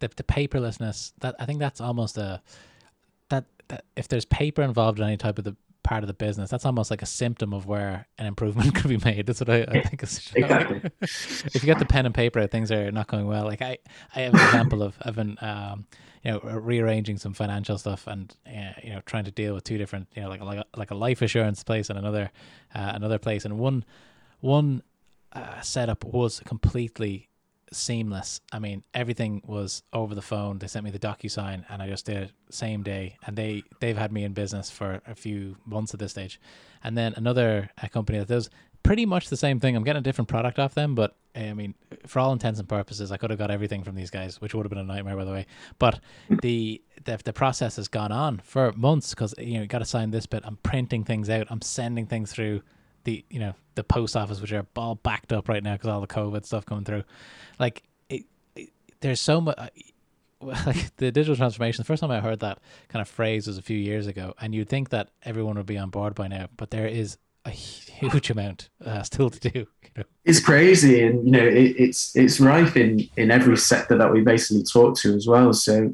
the 0.00 0.08
the 0.08 0.22
paperlessness 0.22 1.12
that 1.20 1.34
I 1.38 1.44
think 1.44 1.58
that's 1.58 1.80
almost 1.80 2.16
a 2.16 2.40
that, 3.28 3.44
that 3.68 3.84
if 3.96 4.08
there's 4.08 4.24
paper 4.24 4.62
involved 4.62 4.98
in 4.98 5.04
any 5.04 5.18
type 5.18 5.38
of 5.38 5.44
the 5.44 5.56
part 5.88 6.04
of 6.04 6.06
the 6.06 6.14
business. 6.14 6.50
That's 6.50 6.66
almost 6.66 6.90
like 6.90 7.00
a 7.00 7.06
symptom 7.06 7.54
of 7.54 7.64
where 7.64 8.06
an 8.18 8.26
improvement 8.26 8.74
could 8.74 8.88
be 8.88 8.98
made. 8.98 9.26
That's 9.26 9.40
what 9.40 9.48
I, 9.48 9.62
I 9.62 9.82
think. 9.82 10.02
Is, 10.02 10.30
exactly. 10.36 10.82
if 11.00 11.54
you 11.54 11.60
get 11.60 11.78
the 11.78 11.86
pen 11.86 12.04
and 12.04 12.14
paper, 12.14 12.46
things 12.46 12.70
are 12.70 12.92
not 12.92 13.06
going 13.06 13.26
well. 13.26 13.44
Like 13.44 13.62
I, 13.62 13.78
I 14.14 14.20
have 14.20 14.34
an 14.34 14.40
example 14.40 14.82
of 14.82 14.98
of 15.00 15.16
an, 15.16 15.38
um, 15.40 15.86
you 16.22 16.32
know, 16.32 16.40
rearranging 16.40 17.16
some 17.16 17.32
financial 17.32 17.78
stuff 17.78 18.06
and 18.06 18.34
uh, 18.46 18.72
you 18.82 18.90
know 18.90 19.00
trying 19.06 19.24
to 19.24 19.30
deal 19.30 19.54
with 19.54 19.64
two 19.64 19.78
different, 19.78 20.08
you 20.14 20.22
know, 20.22 20.28
like 20.28 20.42
like 20.42 20.58
a, 20.58 20.64
like 20.76 20.90
a 20.90 20.94
life 20.94 21.22
assurance 21.22 21.64
place 21.64 21.88
and 21.88 21.98
another 21.98 22.30
uh, 22.74 22.92
another 22.94 23.18
place, 23.18 23.46
and 23.46 23.58
one 23.58 23.82
one 24.40 24.82
uh, 25.32 25.60
setup 25.62 26.04
was 26.04 26.40
completely 26.40 27.27
seamless. 27.72 28.40
I 28.52 28.58
mean, 28.58 28.82
everything 28.94 29.42
was 29.46 29.82
over 29.92 30.14
the 30.14 30.22
phone. 30.22 30.58
They 30.58 30.66
sent 30.66 30.84
me 30.84 30.90
the 30.90 30.98
DocuSign, 30.98 31.64
and 31.68 31.82
I 31.82 31.88
just 31.88 32.06
did 32.06 32.16
it 32.16 32.32
same 32.50 32.82
day. 32.82 33.16
And 33.26 33.36
they 33.36 33.62
they've 33.80 33.96
had 33.96 34.12
me 34.12 34.24
in 34.24 34.32
business 34.32 34.70
for 34.70 35.00
a 35.06 35.14
few 35.14 35.56
months 35.64 35.94
at 35.94 36.00
this 36.00 36.12
stage. 36.12 36.40
And 36.82 36.96
then 36.96 37.14
another 37.16 37.70
uh, 37.82 37.88
company 37.88 38.18
that 38.18 38.28
does 38.28 38.50
pretty 38.82 39.06
much 39.06 39.28
the 39.28 39.36
same 39.36 39.60
thing. 39.60 39.76
I'm 39.76 39.84
getting 39.84 40.00
a 40.00 40.02
different 40.02 40.28
product 40.28 40.58
off 40.58 40.74
them, 40.74 40.94
but 40.94 41.16
I 41.34 41.52
mean, 41.52 41.74
for 42.06 42.20
all 42.20 42.32
intents 42.32 42.58
and 42.58 42.68
purposes, 42.68 43.12
I 43.12 43.16
could 43.16 43.30
have 43.30 43.38
got 43.38 43.50
everything 43.50 43.84
from 43.84 43.94
these 43.94 44.10
guys, 44.10 44.40
which 44.40 44.54
would 44.54 44.64
have 44.64 44.70
been 44.70 44.78
a 44.78 44.84
nightmare, 44.84 45.16
by 45.16 45.24
the 45.24 45.32
way. 45.32 45.46
But 45.78 46.00
the 46.28 46.82
the, 47.04 47.18
the 47.24 47.32
process 47.32 47.76
has 47.76 47.88
gone 47.88 48.12
on 48.12 48.38
for 48.38 48.72
months 48.72 49.10
because 49.10 49.34
you 49.38 49.54
know 49.54 49.62
you 49.62 49.66
got 49.66 49.78
to 49.78 49.84
sign 49.84 50.10
this 50.10 50.26
bit. 50.26 50.42
I'm 50.44 50.56
printing 50.56 51.04
things 51.04 51.30
out. 51.30 51.46
I'm 51.50 51.62
sending 51.62 52.06
things 52.06 52.32
through 52.32 52.62
the 53.08 53.24
you 53.30 53.40
know 53.40 53.54
the 53.74 53.84
post 53.84 54.16
office, 54.16 54.40
which 54.40 54.52
are 54.52 54.66
all 54.76 54.96
backed 54.96 55.32
up 55.32 55.48
right 55.48 55.62
now 55.62 55.72
because 55.72 55.88
all 55.88 56.00
the 56.00 56.06
COVID 56.06 56.44
stuff 56.44 56.66
coming 56.66 56.84
through. 56.84 57.04
Like, 57.58 57.84
it, 58.10 58.24
it, 58.54 58.70
there's 59.00 59.20
so 59.20 59.40
much. 59.40 59.58
Like 60.40 60.94
the 60.98 61.10
digital 61.10 61.34
transformation, 61.34 61.82
the 61.82 61.86
first 61.86 62.00
time 62.00 62.12
I 62.12 62.20
heard 62.20 62.38
that 62.40 62.60
kind 62.86 63.02
of 63.02 63.08
phrase 63.08 63.48
was 63.48 63.58
a 63.58 63.62
few 63.62 63.76
years 63.76 64.06
ago, 64.06 64.34
and 64.40 64.54
you'd 64.54 64.68
think 64.68 64.90
that 64.90 65.08
everyone 65.24 65.56
would 65.56 65.66
be 65.66 65.76
on 65.76 65.90
board 65.90 66.14
by 66.14 66.28
now, 66.28 66.46
but 66.56 66.70
there 66.70 66.86
is 66.86 67.18
a 67.44 67.50
huge 67.50 68.30
amount 68.30 68.68
uh, 68.84 69.02
still 69.02 69.30
to 69.30 69.50
do. 69.50 69.66
You 69.82 70.02
know? 70.02 70.08
It's 70.24 70.38
crazy, 70.38 71.02
and 71.02 71.24
you 71.24 71.32
know 71.32 71.44
it, 71.44 71.74
it's 71.76 72.14
it's 72.14 72.38
rife 72.38 72.76
in 72.76 73.08
in 73.16 73.32
every 73.32 73.56
sector 73.56 73.98
that 73.98 74.12
we 74.12 74.20
basically 74.20 74.62
talk 74.62 74.96
to 74.98 75.14
as 75.16 75.26
well. 75.26 75.52
So, 75.52 75.92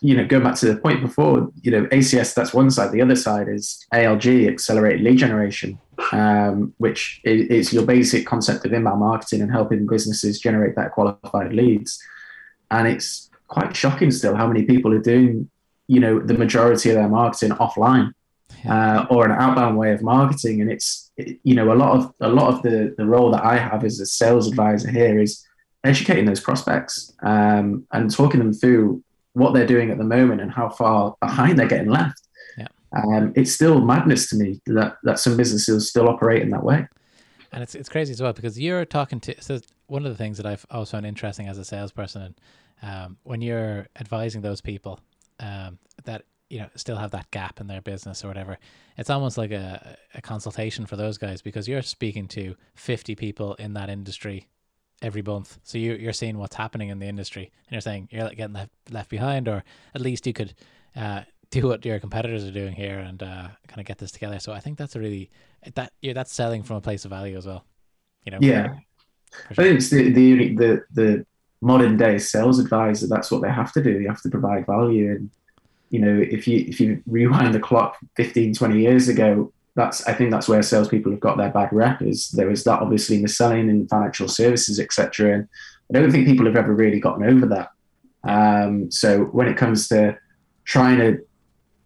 you 0.00 0.16
know, 0.16 0.26
going 0.26 0.42
back 0.42 0.56
to 0.56 0.66
the 0.72 0.80
point 0.80 1.00
before, 1.02 1.52
you 1.62 1.70
know, 1.70 1.84
ACS 1.92 2.34
that's 2.34 2.52
one 2.52 2.72
side. 2.72 2.90
The 2.90 3.02
other 3.02 3.14
side 3.14 3.46
is 3.48 3.86
ALG, 3.94 4.48
accelerated 4.48 5.02
lead 5.02 5.18
generation, 5.18 5.78
um, 6.12 6.74
which 6.78 7.20
is, 7.24 7.72
your 7.72 7.84
basic 7.84 8.26
concept 8.26 8.64
of 8.64 8.72
inbound 8.72 9.00
marketing 9.00 9.42
and 9.42 9.50
helping 9.50 9.86
businesses 9.86 10.40
generate 10.40 10.76
that 10.76 10.92
qualified 10.92 11.52
leads. 11.52 11.98
And 12.70 12.88
it's 12.88 13.30
quite 13.48 13.76
shocking 13.76 14.10
still 14.10 14.34
how 14.34 14.46
many 14.46 14.64
people 14.64 14.92
are 14.92 15.00
doing, 15.00 15.50
you 15.88 16.00
know, 16.00 16.18
the 16.18 16.34
majority 16.34 16.90
of 16.90 16.96
their 16.96 17.08
marketing 17.08 17.50
offline 17.50 18.12
uh, 18.68 19.06
or 19.10 19.24
an 19.24 19.32
outbound 19.32 19.76
way 19.76 19.92
of 19.92 20.02
marketing. 20.02 20.60
And 20.60 20.70
it's 20.70 21.06
you 21.16 21.54
know 21.54 21.72
a 21.72 21.74
lot 21.74 21.96
of 21.96 22.12
a 22.20 22.28
lot 22.28 22.52
of 22.52 22.62
the 22.62 22.94
the 22.98 23.06
role 23.06 23.30
that 23.30 23.44
I 23.44 23.56
have 23.56 23.84
as 23.84 24.00
a 24.00 24.06
sales 24.06 24.48
advisor 24.48 24.90
here 24.90 25.18
is 25.18 25.46
educating 25.84 26.26
those 26.26 26.40
prospects 26.40 27.12
um, 27.22 27.86
and 27.92 28.12
talking 28.12 28.40
them 28.40 28.52
through 28.52 29.02
what 29.32 29.54
they're 29.54 29.66
doing 29.66 29.90
at 29.90 29.98
the 29.98 30.04
moment 30.04 30.40
and 30.40 30.50
how 30.50 30.68
far 30.68 31.14
behind 31.20 31.58
they're 31.58 31.68
getting 31.68 31.90
left. 31.90 32.25
Um, 33.04 33.32
it's 33.36 33.52
still 33.52 33.80
madness 33.80 34.28
to 34.30 34.36
me 34.36 34.60
that 34.66 34.96
that 35.02 35.18
some 35.18 35.36
businesses 35.36 35.88
still 35.88 36.08
operate 36.08 36.42
in 36.42 36.50
that 36.50 36.62
way. 36.62 36.86
And 37.52 37.62
it's 37.62 37.74
it's 37.74 37.88
crazy 37.88 38.12
as 38.12 38.22
well 38.22 38.32
because 38.32 38.58
you're 38.58 38.84
talking 38.84 39.20
to 39.20 39.40
so 39.42 39.60
one 39.86 40.04
of 40.04 40.10
the 40.10 40.18
things 40.18 40.36
that 40.36 40.46
I've 40.46 40.66
always 40.70 40.90
found 40.90 41.06
interesting 41.06 41.48
as 41.48 41.58
a 41.58 41.64
salesperson 41.64 42.22
and 42.22 42.34
um, 42.82 43.16
when 43.22 43.40
you're 43.40 43.86
advising 43.98 44.42
those 44.42 44.60
people 44.60 45.00
um, 45.40 45.78
that 46.04 46.24
you 46.48 46.58
know 46.58 46.68
still 46.74 46.96
have 46.96 47.10
that 47.12 47.30
gap 47.30 47.60
in 47.60 47.66
their 47.66 47.80
business 47.80 48.24
or 48.24 48.28
whatever 48.28 48.58
it's 48.96 49.10
almost 49.10 49.38
like 49.38 49.50
a, 49.50 49.96
a 50.14 50.20
consultation 50.20 50.86
for 50.86 50.96
those 50.96 51.18
guys 51.18 51.42
because 51.42 51.66
you're 51.66 51.82
speaking 51.82 52.28
to 52.28 52.54
50 52.74 53.14
people 53.14 53.54
in 53.54 53.74
that 53.74 53.88
industry 53.88 54.46
every 55.02 55.22
month 55.22 55.58
so 55.62 55.78
you, 55.78 55.94
you're 55.94 56.12
seeing 56.12 56.38
what's 56.38 56.56
happening 56.56 56.88
in 56.88 56.98
the 56.98 57.06
industry 57.06 57.50
and 57.66 57.72
you're 57.72 57.80
saying 57.80 58.08
you're 58.10 58.28
getting 58.30 58.54
left, 58.54 58.70
left 58.90 59.10
behind 59.10 59.48
or 59.48 59.64
at 59.94 60.00
least 60.00 60.26
you 60.26 60.32
could 60.32 60.54
uh, 60.94 61.22
do 61.50 61.66
what 61.68 61.84
your 61.84 61.98
competitors 61.98 62.44
are 62.44 62.50
doing 62.50 62.72
here 62.72 62.98
and 62.98 63.22
uh, 63.22 63.48
kind 63.68 63.78
of 63.80 63.84
get 63.84 63.98
this 63.98 64.10
together 64.10 64.38
so 64.38 64.52
i 64.52 64.60
think 64.60 64.76
that's 64.78 64.96
a 64.96 65.00
really 65.00 65.30
that 65.74 65.92
yeah 66.02 66.12
that's 66.12 66.32
selling 66.32 66.62
from 66.62 66.76
a 66.76 66.80
place 66.80 67.04
of 67.04 67.10
value 67.10 67.36
as 67.36 67.46
well 67.46 67.64
you 68.24 68.32
know 68.32 68.38
yeah 68.40 68.66
sure. 68.66 68.82
i 69.50 69.54
think 69.54 69.76
it's 69.76 69.90
the, 69.90 70.12
the 70.12 70.54
the 70.54 70.84
the 70.92 71.26
modern 71.62 71.96
day 71.96 72.18
sales 72.18 72.58
advisor 72.58 73.06
that's 73.06 73.30
what 73.30 73.42
they 73.42 73.50
have 73.50 73.72
to 73.72 73.82
do 73.82 73.98
they 73.98 74.04
have 74.04 74.20
to 74.20 74.28
provide 74.28 74.66
value 74.66 75.10
and 75.10 75.30
you 75.90 76.00
know, 76.00 76.18
if 76.18 76.48
you 76.48 76.64
if 76.68 76.80
you 76.80 77.02
rewind 77.06 77.54
the 77.54 77.60
clock 77.60 77.96
15, 78.16 78.54
20 78.54 78.80
years 78.80 79.08
ago, 79.08 79.52
that's 79.74 80.06
I 80.06 80.14
think 80.14 80.30
that's 80.30 80.48
where 80.48 80.62
salespeople 80.62 81.12
have 81.12 81.20
got 81.20 81.36
their 81.36 81.50
bad 81.50 81.72
rep. 81.72 82.02
Is 82.02 82.28
there 82.30 82.48
was 82.48 82.64
that 82.64 82.80
obviously 82.80 83.20
mis-selling 83.22 83.68
in 83.68 83.88
financial 83.88 84.28
services, 84.28 84.80
etc. 84.80 85.34
And 85.34 85.48
I 85.94 86.00
don't 86.00 86.10
think 86.10 86.26
people 86.26 86.46
have 86.46 86.56
ever 86.56 86.74
really 86.74 86.98
gotten 86.98 87.24
over 87.24 87.46
that. 87.46 87.70
Um, 88.24 88.90
so 88.90 89.24
when 89.26 89.46
it 89.46 89.56
comes 89.56 89.88
to 89.88 90.18
trying 90.64 90.98
to 90.98 91.20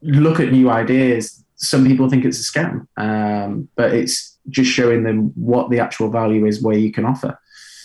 look 0.03 0.41
at 0.41 0.53
new 0.53 0.71
ideas, 0.71 1.45
some 1.57 1.87
people 1.87 2.09
think 2.09 2.25
it's 2.25 2.41
a 2.41 2.53
scam, 2.53 2.87
um, 2.97 3.69
but 3.77 3.93
it's 3.93 4.39
just 4.49 4.71
showing 4.71 5.05
them 5.05 5.33
what 5.35 5.71
the 5.71 5.79
actual 5.79 6.11
value 6.11 6.47
is 6.47 6.63
where 6.63 6.77
you 6.77 6.91
can 6.91 7.05
offer. 7.05 7.39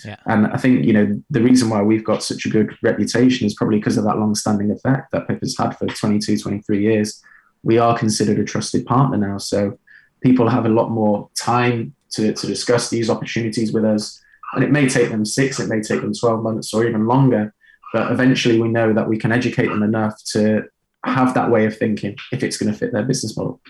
Yeah. 0.05 0.17
And 0.25 0.47
I 0.47 0.57
think, 0.57 0.85
you 0.85 0.93
know, 0.93 1.21
the 1.29 1.41
reason 1.41 1.69
why 1.69 1.81
we've 1.81 2.03
got 2.03 2.23
such 2.23 2.45
a 2.45 2.49
good 2.49 2.75
reputation 2.83 3.47
is 3.47 3.55
probably 3.55 3.79
because 3.79 3.97
of 3.97 4.03
that 4.05 4.17
long 4.17 4.35
standing 4.35 4.71
effect 4.71 5.11
that 5.11 5.27
Pippa's 5.27 5.57
had 5.57 5.77
for 5.77 5.87
22, 5.87 6.37
23 6.37 6.81
years. 6.81 7.21
We 7.63 7.79
are 7.79 7.97
considered 7.97 8.39
a 8.39 8.45
trusted 8.45 8.85
partner 8.85 9.17
now. 9.17 9.39
So 9.39 9.77
people 10.21 10.47
have 10.47 10.65
a 10.65 10.69
lot 10.69 10.89
more 10.89 11.29
time 11.35 11.95
to, 12.11 12.33
to 12.33 12.47
discuss 12.47 12.89
these 12.89 13.09
opportunities 13.09 13.73
with 13.73 13.83
us. 13.83 14.21
And 14.53 14.63
it 14.63 14.71
may 14.71 14.87
take 14.87 15.09
them 15.09 15.25
six, 15.25 15.59
it 15.59 15.67
may 15.67 15.81
take 15.81 16.01
them 16.01 16.13
12 16.13 16.43
months 16.43 16.73
or 16.73 16.85
even 16.85 17.07
longer. 17.07 17.53
But 17.91 18.11
eventually 18.11 18.61
we 18.61 18.69
know 18.69 18.93
that 18.93 19.09
we 19.09 19.17
can 19.17 19.31
educate 19.31 19.67
them 19.67 19.83
enough 19.83 20.21
to 20.33 20.65
have 21.05 21.33
that 21.33 21.49
way 21.49 21.65
of 21.65 21.77
thinking 21.77 22.15
if 22.31 22.43
it's 22.43 22.57
going 22.57 22.71
to 22.71 22.77
fit 22.77 22.91
their 22.91 23.03
business 23.03 23.37
model. 23.37 23.61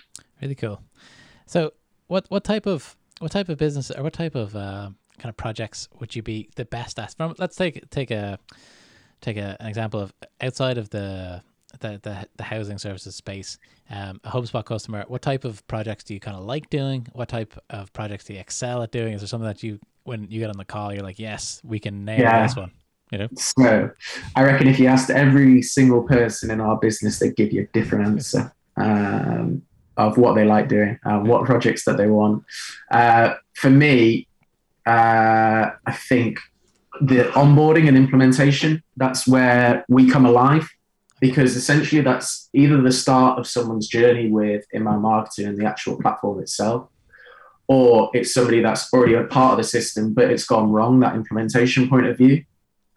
Really 0.42 0.56
cool. 0.56 0.82
So 1.46 1.74
what, 2.08 2.26
what 2.30 2.44
type 2.44 2.66
of, 2.66 2.96
what 3.20 3.32
type 3.32 3.50
of 3.50 3.58
business 3.58 3.92
or 3.92 4.04
what 4.04 4.14
type 4.14 4.36
of, 4.36 4.56
uh, 4.56 4.90
kind 5.18 5.30
of 5.30 5.38
projects 5.38 5.88
would 6.00 6.16
you 6.16 6.22
be 6.22 6.50
the 6.56 6.66
best 6.66 7.00
at? 7.00 7.14
From 7.16 7.36
let's 7.38 7.56
take 7.56 7.90
take 7.90 8.12
a 8.12 8.38
take 9.22 9.38
a, 9.38 9.56
an 9.60 9.68
example 9.68 10.00
of 10.00 10.14
outside 10.42 10.78
of 10.78 10.90
the 10.90 11.42
the, 11.80 12.00
the, 12.04 12.28
the 12.38 12.44
housing 12.44 12.78
services 12.78 13.16
space, 13.16 13.58
um, 13.90 14.22
a 14.24 14.30
HubSpot 14.30 14.64
customer, 14.64 15.04
what 15.10 15.22
type 15.22 15.44
of 15.44 15.66
projects 15.68 16.06
do 16.06 16.14
you 16.14 16.22
kind 16.22 16.38
of 16.38 16.44
like 16.44 16.70
doing? 16.70 17.06
What 17.12 17.28
type 17.28 17.54
of 17.70 17.92
projects 17.92 18.24
do 18.24 18.34
you 18.34 18.40
excel 18.40 18.82
at 18.82 18.92
doing? 18.92 19.14
Is 19.14 19.20
there 19.20 19.28
something 19.28 19.48
that 19.48 19.62
you, 19.62 19.80
when 20.04 20.30
you 20.30 20.40
get 20.40 20.50
on 20.50 20.58
the 20.58 20.64
call, 20.64 20.94
you're 20.94 21.04
like, 21.04 21.20
yes, 21.20 21.62
we 21.66 21.80
can 21.80 22.06
nail 22.06 22.22
yeah. 22.22 22.48
this 22.48 22.56
one? 22.56 22.72
You 23.16 23.22
know? 23.24 23.30
So 23.38 23.92
I 24.36 24.44
reckon 24.44 24.68
if 24.68 24.78
you 24.78 24.88
asked 24.88 25.10
every 25.10 25.62
single 25.62 26.04
person 26.04 26.52
in 26.52 26.60
our 26.60 26.78
business, 26.78 27.20
they'd 27.20 27.36
give 27.36 27.54
you 27.54 27.62
a 27.62 27.68
different 27.68 28.06
answer 28.08 28.54
um, 28.76 29.62
of 29.96 30.18
what 30.18 30.36
they 30.36 30.44
like 30.44 30.68
doing, 30.68 31.00
um, 31.06 31.24
what 31.24 31.46
projects 31.46 31.86
that 31.86 31.96
they 31.98 32.08
want. 32.08 32.44
Uh, 32.92 33.36
for 33.54 33.70
me, 33.70 34.28
uh, 34.86 35.72
I 35.86 35.94
think 36.10 36.40
the 37.02 37.24
onboarding 37.34 37.88
and 37.88 37.96
implementation, 37.96 38.84
that's 38.98 39.26
where 39.28 39.86
we 39.88 40.10
come 40.10 40.26
alive 40.26 40.70
because 41.22 41.56
essentially 41.56 42.02
that's 42.02 42.50
either 42.54 42.82
the 42.82 42.92
start 42.92 43.40
of 43.40 43.48
someone's 43.48 43.88
journey 43.88 44.30
with 44.30 44.66
inbound 44.74 45.02
marketing 45.02 45.48
and 45.48 45.58
the 45.58 45.66
actual 45.66 45.98
platform 46.00 46.40
itself, 46.42 46.90
or 47.68 48.12
it's 48.14 48.34
somebody 48.34 48.62
that's 48.62 48.94
already 48.94 49.14
a 49.14 49.24
part 49.24 49.54
of 49.54 49.58
the 49.58 49.64
system, 49.64 50.14
but 50.14 50.30
it's 50.30 50.46
gone 50.46 50.72
wrong, 50.72 51.00
that 51.00 51.16
implementation 51.16 51.90
point 51.90 52.06
of 52.06 52.18
view. 52.18 52.44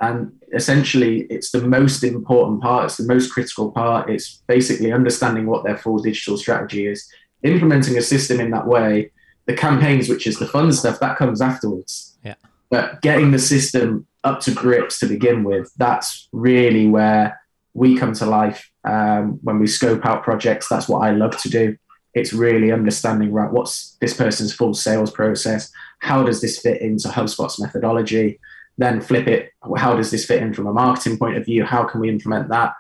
And 0.00 0.32
essentially, 0.54 1.22
it's 1.30 1.50
the 1.50 1.62
most 1.62 2.04
important 2.04 2.62
part, 2.62 2.84
it's 2.84 2.96
the 2.98 3.06
most 3.06 3.32
critical 3.32 3.72
part. 3.72 4.08
It's 4.08 4.42
basically 4.46 4.92
understanding 4.92 5.46
what 5.46 5.64
their 5.64 5.76
full 5.76 5.98
digital 5.98 6.36
strategy 6.36 6.86
is, 6.86 7.06
implementing 7.42 7.98
a 7.98 8.02
system 8.02 8.40
in 8.40 8.50
that 8.52 8.66
way 8.66 9.10
the 9.48 9.54
campaigns, 9.54 10.08
which 10.08 10.26
is 10.26 10.38
the 10.38 10.46
fun 10.46 10.72
stuff, 10.72 11.00
that 11.00 11.16
comes 11.16 11.40
afterwards. 11.40 12.16
Yeah. 12.22 12.34
But 12.68 13.00
getting 13.00 13.30
the 13.30 13.38
system 13.38 14.06
up 14.22 14.40
to 14.40 14.52
grips 14.52 15.00
to 15.00 15.06
begin 15.06 15.42
with, 15.42 15.72
that's 15.78 16.28
really 16.32 16.86
where 16.86 17.40
we 17.72 17.96
come 17.96 18.12
to 18.12 18.26
life 18.26 18.70
um, 18.84 19.38
when 19.42 19.58
we 19.58 19.66
scope 19.66 20.04
out 20.04 20.22
projects. 20.22 20.68
That's 20.68 20.86
what 20.86 20.98
I 21.00 21.12
love 21.12 21.36
to 21.38 21.48
do. 21.48 21.76
It's 22.12 22.34
really 22.34 22.70
understanding 22.70 23.32
right 23.32 23.50
what's 23.50 23.96
this 24.02 24.14
person's 24.14 24.52
full 24.52 24.74
sales 24.74 25.10
process. 25.10 25.70
How 26.00 26.22
does 26.22 26.42
this 26.42 26.58
fit 26.60 26.82
into 26.82 27.08
HubSpot's 27.08 27.58
methodology? 27.58 28.38
Then 28.78 29.00
flip 29.00 29.26
it. 29.26 29.52
How 29.76 29.94
does 29.94 30.10
this 30.10 30.24
fit 30.24 30.42
in 30.42 30.54
from 30.54 30.66
a 30.68 30.72
marketing 30.72 31.18
point 31.18 31.36
of 31.36 31.44
view? 31.44 31.64
How 31.64 31.84
can 31.84 32.00
we 32.00 32.08
implement 32.08 32.48
that? 32.48 32.74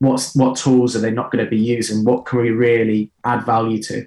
What's 0.00 0.34
what 0.34 0.56
tools 0.56 0.94
are 0.94 1.00
they 1.00 1.12
not 1.12 1.30
going 1.30 1.44
to 1.44 1.50
be 1.50 1.56
using? 1.56 2.04
What 2.04 2.26
can 2.26 2.40
we 2.40 2.50
really 2.50 3.10
add 3.24 3.46
value 3.46 3.82
to? 3.84 4.06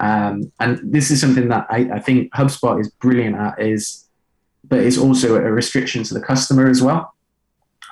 Um, 0.00 0.50
and 0.58 0.80
this 0.82 1.10
is 1.10 1.20
something 1.20 1.48
that 1.48 1.66
I, 1.68 1.90
I, 1.92 2.00
think 2.00 2.32
HubSpot 2.32 2.80
is 2.80 2.88
brilliant 2.88 3.36
at 3.36 3.60
is, 3.60 4.08
but 4.66 4.78
it's 4.78 4.96
also 4.96 5.36
a 5.36 5.52
restriction 5.52 6.04
to 6.04 6.14
the 6.14 6.22
customer 6.22 6.70
as 6.70 6.80
well. 6.80 7.12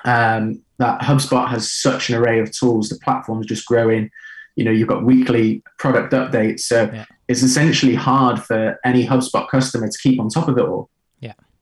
Um, 0.05 0.63
that 0.79 1.01
HubSpot 1.01 1.47
has 1.49 1.71
such 1.71 2.09
an 2.09 2.15
array 2.15 2.39
of 2.39 2.51
tools, 2.51 2.89
the 2.89 2.97
platform's 3.03 3.45
just 3.45 3.67
growing. 3.67 4.09
You 4.55 4.63
know, 4.63 4.71
you've 4.71 4.87
got 4.87 5.03
weekly 5.03 5.61
product 5.77 6.13
updates. 6.13 6.61
So 6.61 6.89
yeah. 6.91 7.05
it's 7.27 7.43
essentially 7.43 7.93
hard 7.93 8.43
for 8.43 8.79
any 8.83 9.05
HubSpot 9.05 9.47
customer 9.47 9.87
to 9.87 9.97
keep 10.01 10.19
on 10.19 10.29
top 10.29 10.47
of 10.47 10.57
it 10.57 10.65
all. 10.65 10.89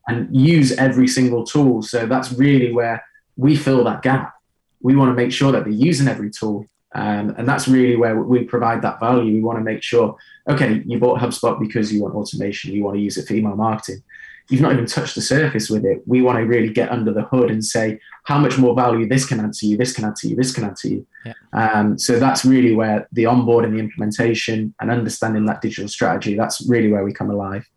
And 0.07 0.33
use 0.35 0.71
every 0.73 1.07
single 1.07 1.43
tool. 1.43 1.81
So 1.81 2.05
that's 2.05 2.31
really 2.31 2.71
where 2.71 3.03
we 3.35 3.55
fill 3.55 3.83
that 3.83 4.01
gap. 4.01 4.33
We 4.81 4.95
want 4.95 5.09
to 5.09 5.15
make 5.15 5.33
sure 5.33 5.51
that 5.51 5.65
they're 5.65 5.73
using 5.73 6.07
every 6.07 6.29
tool 6.29 6.65
um, 6.97 7.35
and 7.37 7.47
that's 7.47 7.67
really 7.67 7.95
where 7.95 8.19
we 8.19 8.43
provide 8.43 8.81
that 8.81 8.99
value. 8.99 9.33
We 9.33 9.41
want 9.41 9.59
to 9.59 9.63
make 9.63 9.83
sure, 9.83 10.15
okay, 10.49 10.81
you 10.85 10.99
bought 10.99 11.19
HubSpot 11.19 11.59
because 11.59 11.93
you 11.93 12.01
want 12.01 12.15
automation, 12.15 12.73
you 12.73 12.83
want 12.83 12.95
to 12.95 13.01
use 13.01 13.17
it 13.17 13.27
for 13.27 13.33
email 13.33 13.55
marketing. 13.55 14.01
you've 14.49 14.61
not 14.61 14.71
even 14.71 14.85
touched 14.85 15.13
the 15.13 15.21
surface 15.21 15.69
with 15.69 15.85
it. 15.85 16.01
We 16.07 16.21
want 16.21 16.37
to 16.37 16.45
really 16.45 16.71
get 16.71 16.89
under 16.89 17.13
the 17.13 17.23
hood 17.23 17.51
and 17.51 17.63
say 17.63 17.99
how 18.23 18.39
much 18.39 18.57
more 18.57 18.73
value 18.73 19.07
this 19.07 19.25
can 19.25 19.41
add 19.41 19.53
to 19.53 19.67
you, 19.67 19.77
this 19.77 19.93
can 19.93 20.05
add 20.05 20.15
to 20.17 20.29
you, 20.29 20.35
this 20.35 20.53
can 20.53 20.63
add 20.63 20.77
to 20.77 20.89
you. 20.89 21.07
Yeah. 21.25 21.33
Um, 21.51 21.99
so 21.99 22.17
that's 22.17 22.45
really 22.45 22.73
where 22.73 23.07
the 23.11 23.25
onboarding, 23.25 23.73
the 23.73 23.79
implementation 23.79 24.73
and 24.79 24.89
understanding 24.89 25.45
that 25.45 25.61
digital 25.61 25.89
strategy, 25.89 26.35
that's 26.35 26.65
really 26.67 26.91
where 26.91 27.03
we 27.03 27.11
come 27.11 27.29
alive. 27.29 27.67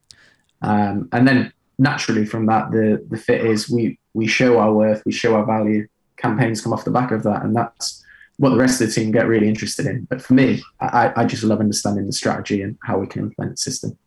Um, 0.62 1.08
and 1.12 1.26
then 1.26 1.52
naturally 1.80 2.26
from 2.26 2.46
that, 2.46 2.70
the 2.70 3.04
the 3.08 3.16
fit 3.16 3.44
is 3.44 3.68
we 3.68 3.98
we 4.14 4.26
show 4.28 4.58
our 4.58 4.72
worth, 4.72 5.02
we 5.04 5.12
show 5.12 5.34
our 5.34 5.44
value. 5.44 5.88
Campaigns 6.16 6.60
come 6.60 6.74
off 6.74 6.84
the 6.84 6.90
back 6.90 7.10
of 7.10 7.22
that, 7.22 7.42
and 7.42 7.56
that's 7.56 8.04
what 8.36 8.50
the 8.50 8.56
rest 8.56 8.80
of 8.80 8.88
the 8.88 8.92
team 8.92 9.10
get 9.10 9.26
really 9.26 9.48
interested 9.48 9.86
in. 9.86 10.04
But 10.04 10.20
for 10.20 10.34
me, 10.34 10.62
I, 10.80 11.12
I 11.16 11.24
just 11.24 11.42
love 11.42 11.60
understanding 11.60 12.06
the 12.06 12.12
strategy 12.12 12.62
and 12.62 12.78
how 12.82 12.98
we 12.98 13.06
can 13.06 13.22
implement 13.22 13.52
the 13.52 13.56
system. 13.56 13.98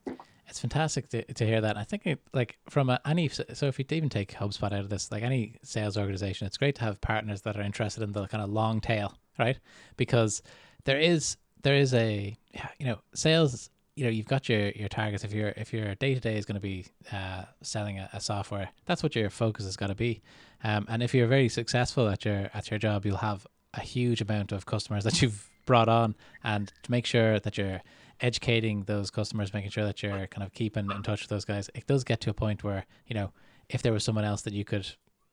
It's 0.47 0.59
fantastic 0.59 1.09
to, 1.09 1.23
to 1.33 1.45
hear 1.45 1.61
that. 1.61 1.77
I 1.77 1.83
think 1.83 2.05
it, 2.05 2.19
like 2.33 2.59
from 2.69 2.91
a, 2.91 2.99
any 3.05 3.27
so 3.29 3.65
if 3.65 3.79
you 3.79 3.85
even 3.89 4.09
take 4.09 4.33
HubSpot 4.33 4.71
out 4.71 4.81
of 4.81 4.89
this, 4.89 5.11
like 5.11 5.23
any 5.23 5.55
sales 5.63 5.97
organization, 5.97 6.45
it's 6.45 6.57
great 6.57 6.75
to 6.75 6.81
have 6.81 7.01
partners 7.01 7.41
that 7.41 7.57
are 7.57 7.63
interested 7.63 8.03
in 8.03 8.11
the 8.11 8.27
kind 8.27 8.43
of 8.43 8.51
long 8.51 8.79
tail, 8.79 9.17
right? 9.39 9.57
Because 9.97 10.43
there 10.85 10.99
is 10.99 11.37
there 11.63 11.75
is 11.75 11.95
a 11.95 12.37
you 12.77 12.85
know 12.85 12.99
sales 13.15 13.71
you 13.95 14.03
know 14.03 14.09
you've 14.09 14.27
got 14.27 14.49
your 14.49 14.69
your 14.69 14.89
targets. 14.89 15.23
If 15.23 15.33
your 15.33 15.49
if 15.55 15.73
your 15.73 15.95
day 15.95 16.13
to 16.13 16.19
day 16.19 16.37
is 16.37 16.45
going 16.45 16.55
to 16.55 16.61
be 16.61 16.87
uh, 17.11 17.43
selling 17.61 17.99
a, 17.99 18.09
a, 18.13 18.19
software 18.19 18.69
that's 18.85 19.03
what 19.03 19.15
your 19.15 19.29
focus 19.29 19.65
has 19.65 19.77
got 19.77 19.87
to 19.87 19.95
be. 19.95 20.21
Um, 20.63 20.85
and 20.89 21.03
if 21.03 21.13
you're 21.13 21.27
very 21.27 21.49
successful 21.49 22.07
at 22.09 22.25
your 22.25 22.49
at 22.53 22.71
your 22.71 22.79
job 22.79 23.05
you'll 23.05 23.17
have 23.17 23.45
a 23.73 23.81
huge 23.81 24.21
amount 24.21 24.51
of 24.51 24.65
customers 24.65 25.03
that 25.03 25.21
you've 25.21 25.49
brought 25.65 25.89
on. 25.89 26.15
And 26.43 26.71
to 26.83 26.91
make 26.91 27.05
sure 27.05 27.39
that 27.39 27.57
you're 27.57 27.81
educating 28.21 28.83
those 28.83 29.09
customers, 29.09 29.53
making 29.53 29.71
sure 29.71 29.85
that 29.85 30.01
you're 30.03 30.27
kind 30.27 30.45
of 30.45 30.53
keeping 30.53 30.89
in 30.89 31.03
touch 31.03 31.21
with 31.21 31.29
those 31.29 31.45
guys, 31.45 31.69
it 31.73 31.87
does 31.87 32.03
get 32.03 32.21
to 32.21 32.29
a 32.29 32.33
point 32.33 32.63
where, 32.63 32.85
you 33.07 33.15
know, 33.15 33.31
if 33.69 33.81
there 33.81 33.93
was 33.93 34.03
someone 34.03 34.25
else 34.25 34.41
that 34.43 34.53
you 34.53 34.63
could, 34.63 34.87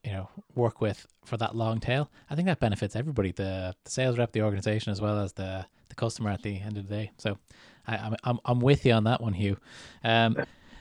you 0.04 0.12
know, 0.12 0.28
work 0.54 0.80
with 0.80 1.06
for 1.24 1.36
that 1.36 1.54
long 1.54 1.78
tail, 1.78 2.10
I 2.30 2.34
think 2.34 2.46
that 2.46 2.60
benefits 2.60 2.96
everybody, 2.96 3.32
the, 3.32 3.74
the 3.84 3.90
sales 3.90 4.18
rep, 4.18 4.32
the 4.32 4.42
organization, 4.42 4.92
as 4.92 5.00
well 5.00 5.18
as 5.18 5.34
the, 5.34 5.66
the 5.88 5.94
customer 5.94 6.30
at 6.30 6.42
the 6.42 6.60
end 6.60 6.78
of 6.78 6.88
the 6.88 6.94
day. 6.94 7.10
So 7.18 7.38
I, 7.86 7.96
I'm, 7.96 8.16
I'm, 8.24 8.40
I'm 8.44 8.60
with 8.60 8.84
you 8.84 8.92
on 8.92 9.04
that 9.04 9.20
one, 9.20 9.32
Hugh. 9.32 9.56
Um, 10.04 10.36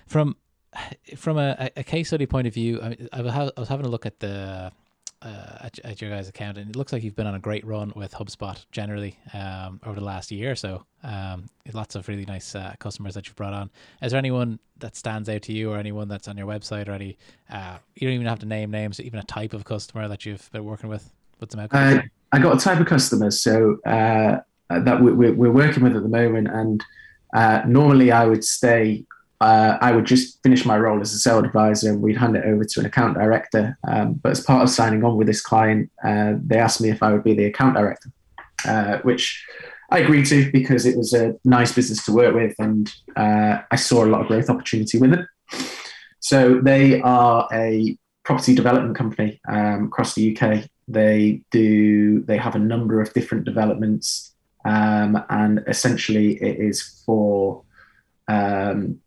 from, 0.08 0.36
from 1.16 1.38
a, 1.38 1.70
a 1.76 1.84
case 1.84 2.08
study 2.08 2.26
point 2.26 2.48
of 2.48 2.54
view, 2.54 2.82
I, 2.82 2.98
I 3.14 3.22
was 3.58 3.68
having 3.70 3.86
a 3.86 3.90
look 3.90 4.06
at 4.06 4.20
the 4.20 4.72
uh, 5.22 5.58
at, 5.62 5.80
at, 5.80 6.02
your 6.02 6.10
guys' 6.10 6.30
account, 6.30 6.58
and 6.58 6.70
it 6.70 6.76
looks 6.76 6.94
like 6.94 7.04
you've 7.04 7.16
been 7.16 7.28
on 7.28 7.36
a 7.36 7.40
great 7.40 7.66
run 7.66 7.92
with 7.96 8.14
HubSpot 8.14 8.66
generally 8.72 9.18
um, 9.34 9.80
over 9.86 10.00
the 10.00 10.06
last 10.06 10.32
year 10.32 10.52
or 10.52 10.56
so. 10.56 10.86
Um, 11.04 11.48
lots 11.74 11.96
of 11.96 12.08
really 12.08 12.26
nice 12.26 12.56
uh, 12.56 12.74
customers 12.80 13.16
that 13.16 13.28
you've 13.28 13.36
brought 13.36 13.54
on. 13.54 13.70
Is 14.02 14.12
there 14.12 14.20
anyone 14.20 14.60
that 14.78 14.96
stands 14.96 15.28
out 15.28 15.42
to 15.44 15.54
you, 15.54 15.72
or 15.72 15.78
anyone 15.78 16.08
that's 16.08 16.28
on 16.28 16.38
your 16.38 16.48
website, 16.48 16.88
or 16.88 16.94
any? 16.94 17.18
Uh, 17.50 17.78
you 17.96 18.08
don't 18.08 18.16
even 18.16 18.28
have 18.28 18.40
to 18.40 18.46
name 18.46 18.72
names, 18.72 19.02
even 19.02 19.20
a 19.20 19.24
type 19.24 19.54
of 19.54 19.66
customer 19.66 20.08
that 20.08 20.26
you've 20.26 20.50
been 20.52 20.64
working 20.64 20.90
with. 20.90 21.12
What's 21.40 21.54
them 21.54 21.64
out? 21.64 22.04
I 22.32 22.40
got 22.40 22.56
a 22.56 22.60
type 22.60 22.80
of 22.80 22.88
customers, 22.88 23.42
so 23.42 23.78
uh, 24.70 24.80
that 24.82 25.02
we, 25.02 25.12
we're 25.12 25.52
working 25.52 25.84
with 25.84 25.96
at 25.96 26.04
the 26.04 26.10
moment, 26.10 26.48
and 26.48 26.84
uh, 27.34 27.62
normally 27.66 28.12
I 28.12 28.26
would 28.26 28.44
stay 28.44 29.06
uh, 29.42 29.78
I 29.80 29.94
would 29.94 30.06
just 30.06 30.42
finish 30.44 30.66
my 30.66 30.78
role 30.78 31.00
as 31.00 31.14
a 31.14 31.18
sales 31.18 31.46
advisor 31.46 31.90
and 31.90 32.02
we'd 32.02 32.18
hand 32.18 32.36
it 32.36 32.44
over 32.44 32.66
to 32.66 32.80
an 32.82 32.86
account 32.86 33.16
director. 33.16 33.78
Um, 33.88 34.16
but 34.16 34.32
as 34.32 34.42
part 34.42 34.64
of 34.64 34.70
signing 34.70 35.04
on 35.06 35.16
with 35.16 35.28
this 35.28 35.42
client, 35.42 35.90
uh, 36.04 36.34
they 36.46 36.58
asked 36.58 36.82
me 36.82 36.90
if 36.90 37.02
I 37.02 37.14
would 37.14 37.24
be 37.24 37.34
the 37.34 37.46
account 37.46 37.76
director, 37.76 38.12
uh, 38.66 38.98
which 39.04 39.46
I 39.92 40.00
agreed 40.00 40.26
to 40.28 40.52
because 40.52 40.86
it 40.86 40.98
was 40.98 41.14
a 41.14 41.36
nice 41.46 41.72
business 41.74 42.04
to 42.06 42.12
work 42.12 42.36
with 42.36 42.54
and 42.60 42.94
uh, 43.16 43.60
I 43.72 43.76
saw 43.78 44.04
a 44.04 44.08
lot 44.08 44.22
of 44.22 44.28
growth 44.28 44.50
opportunity 44.50 45.00
with 45.00 45.14
it. 45.14 45.26
So 46.20 46.60
they 46.60 47.02
are 47.02 47.48
a 47.54 47.98
property 48.24 48.54
development 48.54 48.98
company 48.98 49.40
um, 49.48 49.86
across 49.86 50.16
the 50.16 50.38
UK. 50.38 50.66
They 50.90 51.42
do 51.50 52.22
they 52.24 52.38
have 52.38 52.56
a 52.56 52.60
number 52.60 53.02
of 53.02 53.14
different 53.14 53.46
developments, 53.46 54.29
um, 54.66 55.24
and 55.30 55.64
essentially 55.68 56.34
it 56.42 56.60
is 56.60 57.04
for 57.06 57.64
um, 58.28 59.00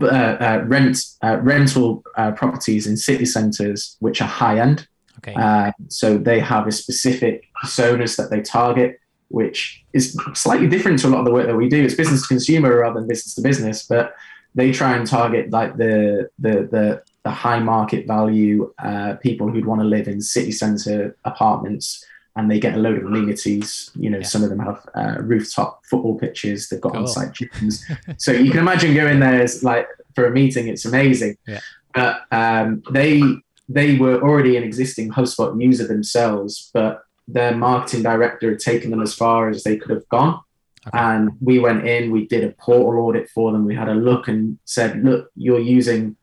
uh, 0.00 0.06
uh, 0.06 0.64
rent 0.66 0.98
uh, 1.22 1.38
rental 1.42 2.02
uh, 2.16 2.32
properties 2.32 2.86
in 2.86 2.96
city 2.96 3.24
centres 3.24 3.96
which 4.00 4.20
are 4.20 4.28
high 4.28 4.58
end. 4.58 4.86
Okay. 5.18 5.34
Uh, 5.34 5.70
so 5.88 6.18
they 6.18 6.40
have 6.40 6.66
a 6.66 6.72
specific 6.72 7.44
personas 7.62 8.16
that 8.16 8.30
they 8.30 8.40
target, 8.40 8.98
which 9.28 9.84
is 9.92 10.16
slightly 10.34 10.66
different 10.66 10.98
to 11.00 11.08
a 11.08 11.10
lot 11.10 11.20
of 11.20 11.24
the 11.24 11.32
work 11.32 11.46
that 11.46 11.56
we 11.56 11.68
do. 11.68 11.84
It's 11.84 11.94
business 11.94 12.22
to 12.22 12.28
consumer 12.28 12.78
rather 12.78 12.98
than 12.98 13.08
business 13.08 13.34
to 13.34 13.42
business, 13.42 13.84
but 13.86 14.14
they 14.54 14.72
try 14.72 14.96
and 14.96 15.06
target 15.06 15.50
like 15.50 15.76
the 15.76 16.28
the 16.38 16.68
the, 16.70 17.02
the 17.24 17.30
high 17.30 17.60
market 17.60 18.06
value 18.06 18.72
uh, 18.78 19.14
people 19.16 19.48
who'd 19.48 19.66
want 19.66 19.80
to 19.80 19.86
live 19.86 20.08
in 20.08 20.20
city 20.20 20.52
centre 20.52 21.16
apartments 21.24 22.04
and 22.36 22.50
they 22.50 22.58
get 22.58 22.74
a 22.74 22.78
load 22.78 22.98
of 22.98 23.04
amenities. 23.04 23.90
You 23.94 24.10
know, 24.10 24.18
yeah. 24.18 24.24
some 24.24 24.42
of 24.42 24.50
them 24.50 24.60
have 24.60 24.86
uh, 24.94 25.22
rooftop 25.22 25.84
football 25.84 26.18
pitches. 26.18 26.68
They've 26.68 26.80
got 26.80 26.92
cool. 26.92 27.02
on-site 27.02 27.32
gyms. 27.32 27.82
so 28.18 28.32
you 28.32 28.50
can 28.50 28.60
imagine 28.60 28.94
going 28.94 29.20
there 29.20 29.42
is 29.42 29.62
like 29.62 29.86
for 30.14 30.26
a 30.26 30.30
meeting. 30.30 30.68
It's 30.68 30.84
amazing. 30.84 31.36
Yeah. 31.46 31.60
But 31.94 32.22
um, 32.30 32.82
they 32.90 33.22
they 33.68 33.96
were 33.96 34.20
already 34.22 34.56
an 34.56 34.64
existing 34.64 35.10
HubSpot 35.10 35.60
user 35.60 35.86
themselves, 35.86 36.70
but 36.72 37.02
their 37.28 37.54
marketing 37.54 38.02
director 38.02 38.50
had 38.50 38.58
taken 38.58 38.90
them 38.90 39.02
as 39.02 39.14
far 39.14 39.48
as 39.48 39.62
they 39.62 39.76
could 39.76 39.90
have 39.90 40.08
gone. 40.08 40.40
Okay. 40.88 40.98
And 40.98 41.30
we 41.40 41.58
went 41.58 41.86
in, 41.86 42.10
we 42.10 42.26
did 42.26 42.44
a 42.44 42.52
portal 42.52 43.04
audit 43.04 43.30
for 43.30 43.52
them. 43.52 43.64
We 43.64 43.74
had 43.74 43.88
a 43.88 43.94
look 43.94 44.26
and 44.26 44.58
said, 44.64 45.04
look, 45.04 45.30
you're 45.36 45.60
using 45.60 46.16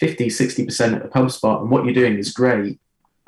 50, 0.00 0.26
60% 0.26 0.96
of 0.96 1.02
the 1.02 1.08
HubSpot, 1.08 1.60
and 1.60 1.70
what 1.70 1.84
you're 1.84 1.94
doing 1.94 2.18
is 2.18 2.32
great. 2.32 2.80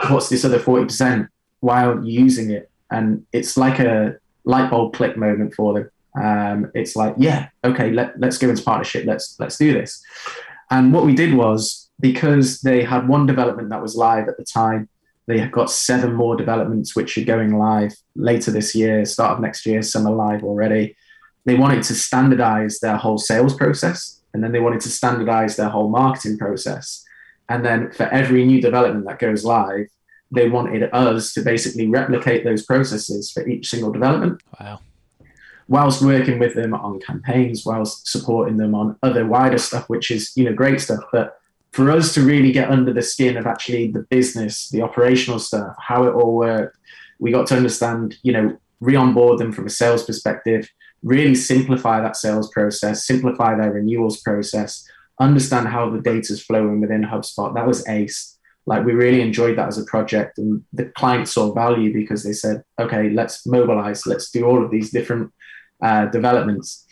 What's 0.09 0.29
this 0.29 0.45
other 0.45 0.59
40%? 0.59 1.29
While 1.63 2.05
using 2.05 2.51
it. 2.51 2.71
And 2.91 3.25
it's 3.33 3.57
like 3.57 3.79
a 3.79 4.17
light 4.45 4.71
bulb 4.71 4.95
click 4.95 5.17
moment 5.17 5.55
for 5.55 5.73
them. 5.75 5.91
Um, 6.23 6.71
it's 6.75 6.95
like, 6.95 7.15
yeah, 7.17 7.49
okay, 7.65 7.91
let, 7.91 8.21
let's 8.21 8.37
go 8.37 8.51
into 8.51 8.63
partnership. 8.63 9.07
Let's 9.07 9.37
let's 9.41 9.57
do 9.57 9.73
this. 9.73 10.03
And 10.71 10.93
what 10.93 11.07
we 11.07 11.15
did 11.15 11.35
was 11.35 11.91
because 12.01 12.61
they 12.61 12.83
had 12.85 13.09
one 13.09 13.27
development 13.27 13.71
that 13.71 13.81
was 13.81 13.97
live 13.97 14.29
at 14.29 14.37
the 14.37 14.45
time, 14.45 14.89
they 15.27 15.39
have 15.39 15.53
got 15.53 15.71
seven 15.71 16.13
more 16.13 16.37
developments 16.37 16.97
which 16.97 17.17
are 17.17 17.25
going 17.25 17.57
live 17.57 17.95
later 18.17 18.51
this 18.51 18.75
year, 18.75 19.05
start 19.05 19.33
of 19.33 19.41
next 19.41 19.65
year. 19.65 19.81
Some 19.83 20.07
are 20.07 20.15
live 20.15 20.43
already. 20.43 20.97
They 21.45 21.55
wanted 21.55 21.83
to 21.85 21.95
standardize 21.95 22.81
their 22.81 22.97
whole 22.97 23.19
sales 23.19 23.55
process, 23.55 24.21
and 24.35 24.43
then 24.43 24.53
they 24.53 24.61
wanted 24.61 24.81
to 24.83 24.89
standardize 24.89 25.57
their 25.57 25.69
whole 25.69 25.89
marketing 25.89 26.39
process. 26.39 27.05
And 27.49 27.65
then 27.65 27.93
for 27.93 28.05
every 28.05 28.45
new 28.45 28.61
development 28.61 29.07
that 29.07 29.19
goes 29.19 29.45
live, 29.45 29.87
they 30.33 30.49
wanted 30.49 30.89
us 30.93 31.33
to 31.35 31.43
basically 31.43 31.87
replicate 31.87 32.43
those 32.43 32.65
processes 32.65 33.31
for 33.31 33.47
each 33.47 33.69
single 33.69 33.93
development. 33.93 34.43
Wow. 34.59 34.81
Whilst 35.69 36.03
working 36.03 36.39
with 36.39 36.55
them 36.55 36.75
on 36.75 37.01
campaigns, 37.01 37.65
whilst 37.65 38.09
supporting 38.09 38.57
them 38.57 38.75
on 38.75 38.97
other 39.03 39.27
wider 39.27 39.59
stuff, 39.59 39.89
which 39.89 40.11
is 40.11 40.33
you 40.37 40.45
know 40.45 40.55
great 40.55 40.81
stuff. 40.81 41.05
But 41.13 41.39
for 41.71 41.91
us 41.91 42.13
to 42.15 42.23
really 42.23 42.53
get 42.53 42.71
under 42.71 42.93
the 42.93 43.03
skin 43.03 43.37
of 43.37 43.47
actually 43.47 43.91
the 43.91 44.01
business, 44.11 44.69
the 44.71 44.83
operational 44.83 45.39
stuff, 45.39 45.75
how 45.79 46.05
it 46.05 46.13
all 46.13 46.35
worked, 46.35 46.77
we 47.19 47.31
got 47.31 47.47
to 47.49 47.57
understand, 47.57 48.17
you 48.23 48.33
know, 48.33 48.59
re-onboard 48.81 49.39
them 49.39 49.53
from 49.53 49.67
a 49.67 49.71
sales 49.71 50.05
perspective, 50.05 50.69
really 51.03 51.35
simplify 51.35 52.01
that 52.01 52.17
sales 52.17 52.51
process, 52.51 53.07
simplify 53.07 53.55
their 53.55 53.73
renewals 53.73 54.21
process, 54.21 54.87
understand 55.21 55.69
how 55.69 55.89
the 55.89 56.01
data 56.01 56.33
is 56.33 56.45
flowing 56.45 56.81
within 56.81 57.03
HubSpot. 57.03 57.55
That 57.55 57.67
was 57.67 57.89
ace 57.89 58.39
like 58.67 58.85
we 58.85 58.93
really 58.93 59.21
enjoyed 59.21 59.59
that 59.59 59.69
as 59.69 59.79
a 59.79 59.85
project 59.85 60.39
and 60.39 60.63
the 60.73 60.85
client 60.85 61.29
saw 61.29 61.53
value 61.53 61.93
because 61.93 62.23
they 62.23 62.33
said 62.33 62.63
okay 62.81 63.11
let's 63.11 63.45
mobilize 63.47 64.07
let's 64.07 64.31
do 64.31 64.45
all 64.45 64.65
of 64.65 64.71
these 64.71 64.91
different 64.91 65.33
uh, 65.83 66.07
developments. 66.07 66.87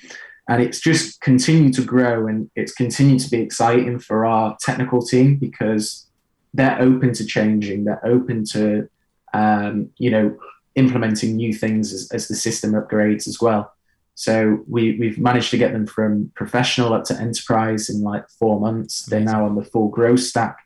And 0.48 0.60
it's 0.60 0.80
just 0.80 1.20
continued 1.20 1.74
to 1.74 1.82
grow 1.82 2.26
and 2.26 2.50
it's 2.56 2.72
continued 2.72 3.20
to 3.20 3.30
be 3.30 3.40
exciting 3.40 4.00
for 4.00 4.26
our 4.26 4.56
technical 4.60 5.00
team 5.00 5.36
because 5.36 6.08
they're 6.52 6.80
open 6.80 7.12
to 7.12 7.24
changing 7.24 7.84
they're 7.84 8.04
open 8.04 8.44
to 8.44 8.88
um, 9.32 9.88
you 9.98 10.10
know 10.10 10.36
implementing 10.74 11.36
new 11.36 11.52
things 11.52 11.92
as, 11.92 12.10
as 12.10 12.26
the 12.26 12.34
system 12.34 12.72
upgrades 12.72 13.28
as 13.28 13.40
well. 13.40 13.72
So 14.16 14.64
we, 14.68 14.98
we've 14.98 15.18
managed 15.18 15.52
to 15.52 15.58
get 15.58 15.72
them 15.72 15.86
from 15.86 16.32
professional 16.34 16.92
up 16.92 17.04
to 17.04 17.14
enterprise 17.18 17.88
in 17.88 18.02
like 18.02 18.28
four 18.28 18.58
months. 18.58 19.06
They're 19.06 19.20
now 19.20 19.46
on 19.46 19.54
the 19.54 19.64
full 19.64 19.88
growth 19.88 20.20
stack 20.20 20.58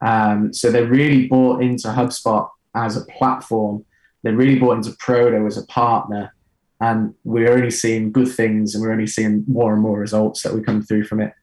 um, 0.00 0.52
so 0.52 0.70
they're 0.70 0.86
really 0.86 1.26
bought 1.26 1.62
into 1.62 1.88
HubSpot 1.88 2.48
as 2.74 2.96
a 2.96 3.04
platform. 3.06 3.84
They're 4.22 4.36
really 4.36 4.58
bought 4.58 4.76
into 4.76 4.90
Prodo 4.92 5.46
as 5.46 5.56
a 5.56 5.66
partner. 5.66 6.34
And 6.80 7.14
we're 7.24 7.52
only 7.52 7.70
seeing 7.70 8.10
good 8.10 8.28
things 8.28 8.74
and 8.74 8.82
we're 8.82 8.92
only 8.92 9.06
seeing 9.06 9.44
more 9.46 9.72
and 9.74 9.82
more 9.82 9.98
results 9.98 10.42
that 10.42 10.54
we 10.54 10.62
come 10.62 10.82
through 10.82 11.04
from 11.04 11.20
it, 11.20 11.34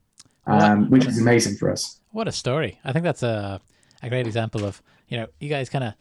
um, 0.48 0.90
which 0.90 1.06
is 1.06 1.20
amazing 1.20 1.58
for 1.58 1.72
us. 1.72 2.00
What 2.12 2.28
a 2.28 2.32
story. 2.32 2.80
I 2.84 2.92
think 2.92 3.04
that's 3.04 3.22
a, 3.22 3.62
a 4.02 4.10
great 4.10 4.26
example 4.26 4.66
of, 4.66 4.82
you 5.08 5.18
know, 5.18 5.28
you 5.40 5.50
guys 5.50 5.70
kind 5.70 5.84
of 5.84 5.94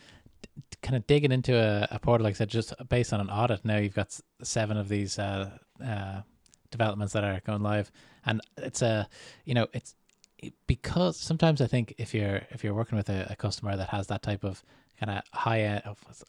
kind 0.83 0.97
of 0.97 1.07
digging 1.07 1.33
into 1.33 1.55
a, 1.55 1.89
a, 1.91 1.99
portal, 1.99 2.25
like 2.25 2.35
I 2.35 2.39
said, 2.39 2.49
just 2.49 2.73
based 2.89 3.13
on 3.13 3.21
an 3.21 3.29
audit. 3.29 3.65
Now 3.65 3.77
you've 3.77 3.95
got 3.95 4.19
seven 4.43 4.77
of 4.79 4.89
these 4.89 5.19
uh, 5.19 5.51
uh, 5.85 6.21
developments 6.71 7.13
that 7.13 7.25
are 7.25 7.41
going 7.45 7.63
live, 7.63 7.91
and 8.25 8.41
it's 8.57 8.83
a, 8.83 9.09
you 9.45 9.55
know, 9.55 9.67
it's 9.73 9.95
because 10.67 11.17
sometimes 11.17 11.61
I 11.61 11.67
think 11.67 11.95
if 11.99 12.15
you're 12.15 12.43
if 12.51 12.63
you're 12.63 12.75
working 12.75 12.97
with 12.97 13.09
a, 13.09 13.29
a 13.31 13.37
customer 13.37 13.77
that 13.77 13.89
has 13.91 14.07
that 14.09 14.23
type 14.23 14.45
of 14.45 14.63
kind 14.99 15.19
of 15.19 15.23
high 15.33 15.61
end. 15.61 15.83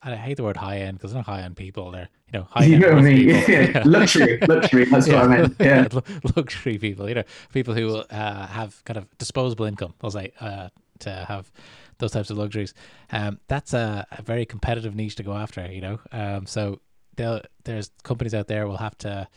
I 0.04 0.16
hate 0.16 0.38
the 0.38 0.44
word 0.44 0.58
high 0.58 0.80
end 0.80 0.98
because 0.98 1.12
they're 1.12 1.20
not 1.20 1.26
high 1.26 1.42
end 1.42 1.56
people. 1.56 1.92
They're 1.92 2.10
you 2.32 2.40
know 2.40 2.48
high 2.50 2.64
end. 2.64 2.72
You 2.74 2.80
know 2.80 2.90
what 2.90 2.98
I 2.98 3.02
mean? 3.02 3.30
Yeah. 3.30 3.84
luxury, 3.86 4.40
luxury. 4.48 4.86
That's 4.86 5.08
yeah. 5.08 5.14
what 5.16 5.24
I 5.24 5.28
meant. 5.28 5.56
Yeah, 5.60 5.88
luxury 6.36 6.78
people. 6.78 7.08
You 7.08 7.16
know, 7.16 7.24
people 7.54 7.74
who 7.74 7.98
uh, 7.98 8.48
have 8.48 8.84
kind 8.86 8.98
of 8.98 9.18
disposable 9.18 9.66
income. 9.66 9.94
I'll 10.02 10.12
say 10.12 10.34
uh, 10.40 10.70
to 11.00 11.26
have 11.28 11.52
those 12.00 12.12
types 12.12 12.30
of 12.30 12.38
luxuries. 12.38 12.74
Um, 13.12 13.40
that's 13.48 13.74
a, 13.74 14.06
a, 14.12 14.22
very 14.22 14.46
competitive 14.46 14.94
niche 14.94 15.16
to 15.16 15.24
go 15.24 15.34
after. 15.34 15.72
You 15.72 15.82
know, 15.82 16.00
um, 16.12 16.46
so 16.46 16.80
there's 17.16 17.90
companies 18.04 18.36
out 18.36 18.48
there 18.48 18.68
will 18.68 18.78
have 18.78 18.98
to 19.00 19.28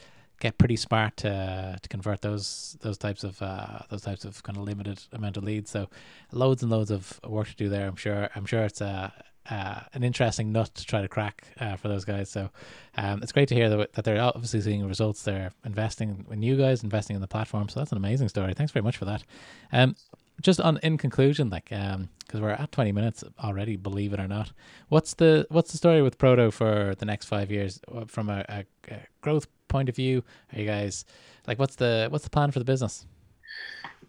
get 0.40 0.59
pretty 0.59 0.76
smart 0.76 1.16
to 1.18 1.79
to 1.81 1.88
convert 1.88 2.20
those 2.22 2.76
those 2.81 2.98
types 2.98 3.22
of 3.24 3.40
uh, 3.40 3.79
those 3.90 4.03
types 4.03 4.24
of 4.24 4.42
kind 4.42 4.59
of 4.59 4.64
limited 4.64 5.00
amount 5.12 5.37
of 5.37 5.44
leads. 5.44 5.70
So 5.70 5.88
loads 6.33 6.62
and 6.62 6.70
loads 6.72 6.90
of 6.90 7.20
work 7.24 7.48
to 7.48 7.55
do 7.55 7.68
there. 7.68 7.87
I'm 7.87 7.96
sure. 7.96 8.29
I'm 8.35 8.46
sure 8.46 8.64
it's 8.64 8.81
a. 8.81 9.12
Uh, 9.50 9.81
an 9.94 10.05
interesting 10.05 10.53
nut 10.53 10.72
to 10.74 10.85
try 10.85 11.00
to 11.00 11.09
crack 11.09 11.44
uh, 11.59 11.74
for 11.74 11.88
those 11.88 12.05
guys. 12.05 12.31
So 12.31 12.50
um, 12.96 13.20
it's 13.22 13.33
great 13.33 13.48
to 13.48 13.55
hear 13.55 13.68
that, 13.70 13.94
that 13.94 14.05
they're 14.05 14.22
obviously 14.22 14.61
seeing 14.61 14.87
results. 14.87 15.22
They're 15.22 15.50
investing 15.64 16.26
in 16.31 16.42
you 16.42 16.57
guys, 16.57 16.85
investing 16.85 17.16
in 17.16 17.20
the 17.20 17.26
platform. 17.26 17.68
So 17.68 17.81
that's 17.81 17.90
an 17.90 17.96
amazing 17.96 18.29
story. 18.29 18.55
Thanks 18.55 18.70
very 18.70 18.85
much 18.85 18.96
for 18.98 19.07
that. 19.07 19.24
Um, 19.72 19.96
just 20.40 20.61
on 20.61 20.79
in 20.83 20.98
conclusion, 20.98 21.50
like 21.50 21.72
um, 21.72 22.11
because 22.20 22.40
we're 22.40 22.50
at 22.50 22.70
twenty 22.70 22.92
minutes 22.92 23.24
already, 23.42 23.76
believe 23.76 24.12
it 24.12 24.20
or 24.20 24.29
not. 24.29 24.53
What's 24.88 25.14
the 25.14 25.46
what's 25.48 25.72
the 25.72 25.79
story 25.79 26.00
with 26.03 26.16
Prodo 26.18 26.53
for 26.53 26.94
the 26.96 27.07
next 27.07 27.24
five 27.26 27.50
years 27.50 27.81
uh, 27.92 28.05
from 28.05 28.31
a, 28.31 28.44
a, 28.48 28.64
a 28.88 29.00
growth 29.20 29.48
point 29.70 29.88
of 29.88 29.96
view? 29.96 30.22
Are 30.52 30.61
you 30.61 30.66
guys 30.66 31.06
like 31.46 31.59
what's 31.59 31.76
the 31.76 32.09
what's 32.11 32.24
the 32.24 32.30
plan 32.30 32.50
for 32.50 32.59
the 32.59 32.64
business? 32.64 33.06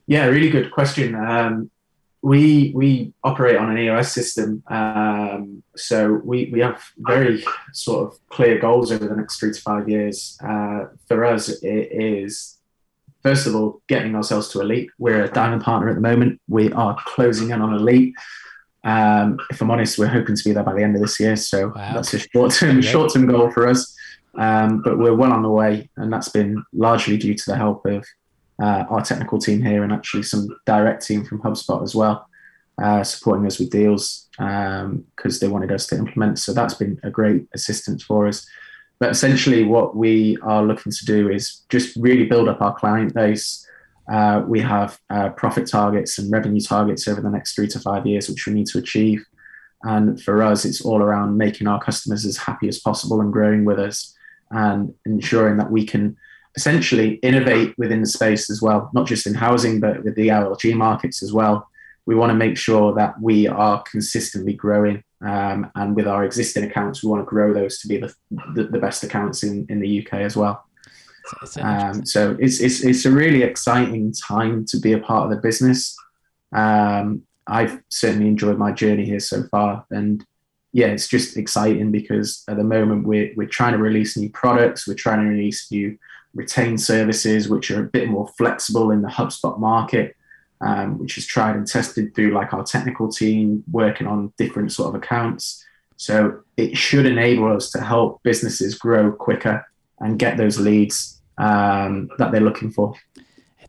Yeah, 0.07 0.25
really 0.25 0.49
good 0.49 0.71
question. 0.71 1.15
Um, 1.15 1.71
we 2.21 2.71
we 2.75 3.13
operate 3.23 3.55
on 3.55 3.71
an 3.71 3.77
EOS 3.77 4.11
system, 4.11 4.61
um, 4.67 5.63
so 5.75 6.21
we 6.23 6.49
we 6.51 6.59
have 6.59 6.83
very 6.97 7.43
sort 7.71 8.07
of 8.07 8.19
clear 8.29 8.59
goals 8.59 8.91
over 8.91 9.07
the 9.07 9.15
next 9.15 9.39
three 9.39 9.53
to 9.53 9.61
five 9.61 9.87
years. 9.87 10.37
Uh, 10.43 10.85
for 11.07 11.23
us, 11.23 11.49
it 11.49 11.87
is 11.91 12.57
first 13.23 13.47
of 13.47 13.55
all, 13.55 13.81
getting 13.87 14.15
ourselves 14.15 14.49
to 14.49 14.61
elite. 14.61 14.89
We're 14.97 15.23
a 15.23 15.31
diamond 15.31 15.61
partner 15.61 15.89
at 15.89 15.95
the 15.95 16.01
moment. 16.01 16.41
We 16.47 16.71
are 16.73 16.97
closing 17.05 17.51
in 17.51 17.61
on 17.61 17.73
elite. 17.73 18.15
Um, 18.83 19.37
if 19.51 19.61
I'm 19.61 19.69
honest, 19.69 19.99
we're 19.99 20.07
hoping 20.07 20.35
to 20.35 20.43
be 20.43 20.53
there 20.53 20.63
by 20.63 20.73
the 20.73 20.83
end 20.83 20.95
of 20.95 21.01
this 21.01 21.19
year. 21.19 21.35
So 21.35 21.67
wow. 21.67 21.93
that's 21.93 22.13
a 22.13 22.19
short 22.19 22.51
term 22.51 22.81
short 22.81 23.13
term 23.13 23.27
goal 23.27 23.51
for 23.51 23.67
us. 23.67 23.95
Um, 24.37 24.81
but 24.81 24.97
we're 24.97 25.15
well 25.15 25.33
on 25.33 25.43
the 25.43 25.49
way, 25.49 25.89
and 25.97 26.11
that's 26.11 26.29
been 26.29 26.63
largely 26.73 27.17
due 27.17 27.35
to 27.35 27.45
the 27.45 27.57
help 27.57 27.85
of 27.85 28.05
uh, 28.61 28.85
our 28.89 29.01
technical 29.01 29.39
team 29.39 29.61
here 29.61 29.83
and 29.83 29.91
actually 29.91 30.23
some 30.23 30.47
direct 30.65 31.05
team 31.05 31.25
from 31.25 31.41
HubSpot 31.41 31.83
as 31.83 31.95
well, 31.95 32.27
uh, 32.81 33.03
supporting 33.03 33.45
us 33.45 33.59
with 33.59 33.71
deals 33.71 34.29
because 34.31 34.83
um, 34.83 35.39
they 35.41 35.47
wanted 35.47 35.71
us 35.71 35.87
to 35.87 35.97
implement. 35.97 36.39
So 36.39 36.53
that's 36.53 36.75
been 36.75 36.99
a 37.03 37.09
great 37.09 37.47
assistance 37.53 38.03
for 38.03 38.27
us. 38.27 38.45
But 38.99 39.09
essentially, 39.09 39.63
what 39.63 39.95
we 39.95 40.37
are 40.43 40.63
looking 40.63 40.91
to 40.91 41.05
do 41.05 41.29
is 41.29 41.63
just 41.69 41.95
really 41.97 42.25
build 42.25 42.47
up 42.47 42.61
our 42.61 42.73
client 42.75 43.13
base. 43.13 43.67
Uh, 44.11 44.43
we 44.47 44.59
have 44.59 44.99
uh, 45.09 45.29
profit 45.29 45.67
targets 45.67 46.19
and 46.19 46.31
revenue 46.31 46.61
targets 46.61 47.07
over 47.07 47.19
the 47.19 47.29
next 47.29 47.55
three 47.55 47.67
to 47.67 47.79
five 47.79 48.05
years, 48.05 48.29
which 48.29 48.45
we 48.45 48.53
need 48.53 48.67
to 48.67 48.77
achieve. 48.77 49.25
And 49.83 50.21
for 50.21 50.43
us, 50.43 50.65
it's 50.65 50.81
all 50.81 51.01
around 51.01 51.37
making 51.37 51.67
our 51.67 51.81
customers 51.81 52.25
as 52.25 52.37
happy 52.37 52.67
as 52.67 52.79
possible 52.79 53.21
and 53.21 53.33
growing 53.33 53.65
with 53.65 53.79
us 53.79 54.15
and 54.51 54.93
ensuring 55.05 55.57
that 55.57 55.71
we 55.71 55.85
can 55.85 56.15
essentially 56.55 57.15
innovate 57.15 57.73
within 57.77 58.01
the 58.01 58.07
space 58.07 58.49
as 58.49 58.61
well, 58.61 58.89
not 58.93 59.07
just 59.07 59.25
in 59.25 59.33
housing, 59.33 59.79
but 59.79 60.03
with 60.03 60.15
the 60.15 60.27
ALG 60.27 60.75
markets 60.75 61.23
as 61.23 61.31
well. 61.31 61.67
We 62.05 62.15
want 62.15 62.31
to 62.31 62.35
make 62.35 62.57
sure 62.57 62.93
that 62.95 63.19
we 63.21 63.47
are 63.47 63.83
consistently 63.83 64.53
growing 64.53 65.03
um, 65.21 65.71
and 65.75 65.95
with 65.95 66.07
our 66.07 66.23
existing 66.23 66.63
accounts, 66.63 67.03
we 67.03 67.09
want 67.09 67.21
to 67.21 67.29
grow 67.29 67.53
those 67.53 67.79
to 67.79 67.87
be 67.87 67.97
the, 67.97 68.13
the, 68.53 68.63
the 68.63 68.79
best 68.79 69.03
accounts 69.03 69.43
in, 69.43 69.65
in 69.69 69.79
the 69.79 70.05
UK 70.05 70.15
as 70.15 70.35
well. 70.35 70.65
Um, 71.61 72.05
so 72.05 72.35
it's, 72.39 72.59
it's, 72.59 72.83
it's 72.83 73.05
a 73.05 73.11
really 73.11 73.43
exciting 73.43 74.11
time 74.13 74.65
to 74.65 74.79
be 74.79 74.93
a 74.93 74.99
part 74.99 75.25
of 75.25 75.29
the 75.29 75.41
business. 75.41 75.95
Um, 76.51 77.23
I've 77.47 77.81
certainly 77.89 78.27
enjoyed 78.27 78.57
my 78.57 78.71
journey 78.71 79.05
here 79.05 79.19
so 79.19 79.43
far. 79.51 79.85
And 79.91 80.25
yeah, 80.73 80.87
it's 80.87 81.07
just 81.07 81.37
exciting 81.37 81.91
because 81.91 82.43
at 82.47 82.57
the 82.57 82.63
moment 82.63 83.05
we're, 83.05 83.31
we're 83.35 83.47
trying 83.47 83.73
to 83.73 83.77
release 83.77 84.15
new 84.17 84.29
products, 84.29 84.87
we're 84.87 84.93
trying 84.93 85.21
to 85.21 85.29
release 85.29 85.71
new 85.71 85.97
retained 86.33 86.79
services, 86.79 87.49
which 87.49 87.71
are 87.71 87.81
a 87.81 87.87
bit 87.87 88.07
more 88.09 88.27
flexible 88.37 88.91
in 88.91 89.01
the 89.01 89.09
HubSpot 89.09 89.59
market 89.59 90.15
um, 90.61 90.99
which 90.99 91.17
is 91.17 91.25
tried 91.25 91.55
and 91.55 91.67
tested 91.67 92.13
through 92.13 92.31
like 92.31 92.53
our 92.53 92.63
technical 92.63 93.09
team 93.09 93.63
working 93.71 94.07
on 94.07 94.33
different 94.37 94.71
sort 94.71 94.89
of 94.89 94.95
accounts. 94.95 95.65
So 95.97 96.41
it 96.57 96.77
should 96.77 97.05
enable 97.05 97.51
us 97.55 97.71
to 97.71 97.81
help 97.81 98.21
businesses 98.23 98.77
grow 98.77 99.11
quicker 99.11 99.65
and 99.99 100.17
get 100.17 100.37
those 100.37 100.59
leads 100.59 101.21
um, 101.37 102.09
that 102.17 102.31
they're 102.31 102.41
looking 102.41 102.71
for. 102.71 102.93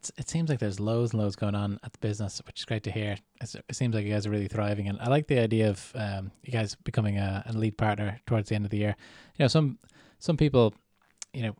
It's, 0.02 0.10
it 0.18 0.28
seems 0.28 0.50
like 0.50 0.58
there's 0.58 0.80
loads 0.80 1.12
and 1.12 1.22
loads 1.22 1.36
going 1.36 1.54
on 1.54 1.78
at 1.84 1.92
the 1.92 1.98
business, 2.00 2.42
which 2.44 2.58
is 2.58 2.64
great 2.64 2.82
to 2.82 2.90
hear. 2.90 3.16
It's, 3.40 3.54
it 3.54 3.64
seems 3.70 3.94
like 3.94 4.04
you 4.04 4.12
guys 4.12 4.26
are 4.26 4.30
really 4.30 4.48
thriving, 4.48 4.88
and 4.88 4.98
I 5.00 5.08
like 5.08 5.28
the 5.28 5.38
idea 5.38 5.70
of 5.70 5.92
um, 5.94 6.32
you 6.42 6.52
guys 6.52 6.74
becoming 6.74 7.18
a, 7.18 7.44
a 7.46 7.52
lead 7.52 7.78
partner 7.78 8.20
towards 8.26 8.48
the 8.48 8.56
end 8.56 8.64
of 8.64 8.72
the 8.72 8.78
year. 8.78 8.96
You 9.38 9.44
know, 9.44 9.48
some 9.48 9.78
some 10.18 10.36
people, 10.36 10.74
you 11.32 11.42
know, 11.42 11.54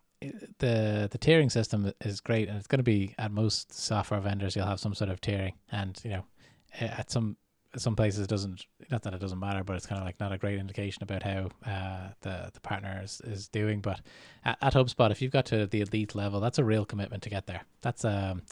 the 0.59 1.09
the 1.09 1.19
tiering 1.19 1.53
system 1.53 1.93
is 2.01 2.21
great, 2.21 2.49
and 2.49 2.59
it's 2.59 2.67
going 2.67 2.81
to 2.81 2.83
be 2.83 3.15
at 3.17 3.31
most 3.31 3.73
software 3.73 4.19
vendors. 4.19 4.57
You'll 4.57 4.67
have 4.67 4.81
some 4.81 4.95
sort 4.95 5.11
of 5.11 5.21
tiering, 5.21 5.53
and 5.71 5.97
you 6.03 6.11
know, 6.11 6.25
at 6.81 7.13
some 7.13 7.37
some 7.77 7.97
places 7.97 8.25
it 8.25 8.29
doesn't. 8.29 8.67
Not 8.91 9.03
that 9.03 9.15
it 9.15 9.21
doesn't 9.21 9.39
matter, 9.39 9.65
but 9.65 9.77
it's 9.77 9.87
kind 9.87 10.01
of 10.01 10.07
like 10.07 10.21
not 10.21 10.33
a 10.33 10.39
great 10.39 10.59
indication 10.59 11.03
about 11.03 11.23
how 11.23 11.51
uh, 11.67 12.09
the 12.21 12.51
the 12.53 12.61
partner 12.61 13.01
is, 13.03 13.21
is 13.25 13.49
doing. 13.49 13.81
But 13.81 14.01
at, 14.45 14.59
at 14.61 14.75
HubSpot, 14.75 15.11
if 15.11 15.23
you've 15.23 15.33
got 15.33 15.47
to 15.47 15.67
the 15.67 15.81
elite 15.81 16.15
level, 16.15 16.41
that's 16.41 16.59
a 16.59 16.65
real 16.65 16.85
commitment 16.85 17.23
to 17.25 17.31
get 17.31 17.47
there. 17.47 17.63
That's 17.81 18.05
um, 18.05 18.43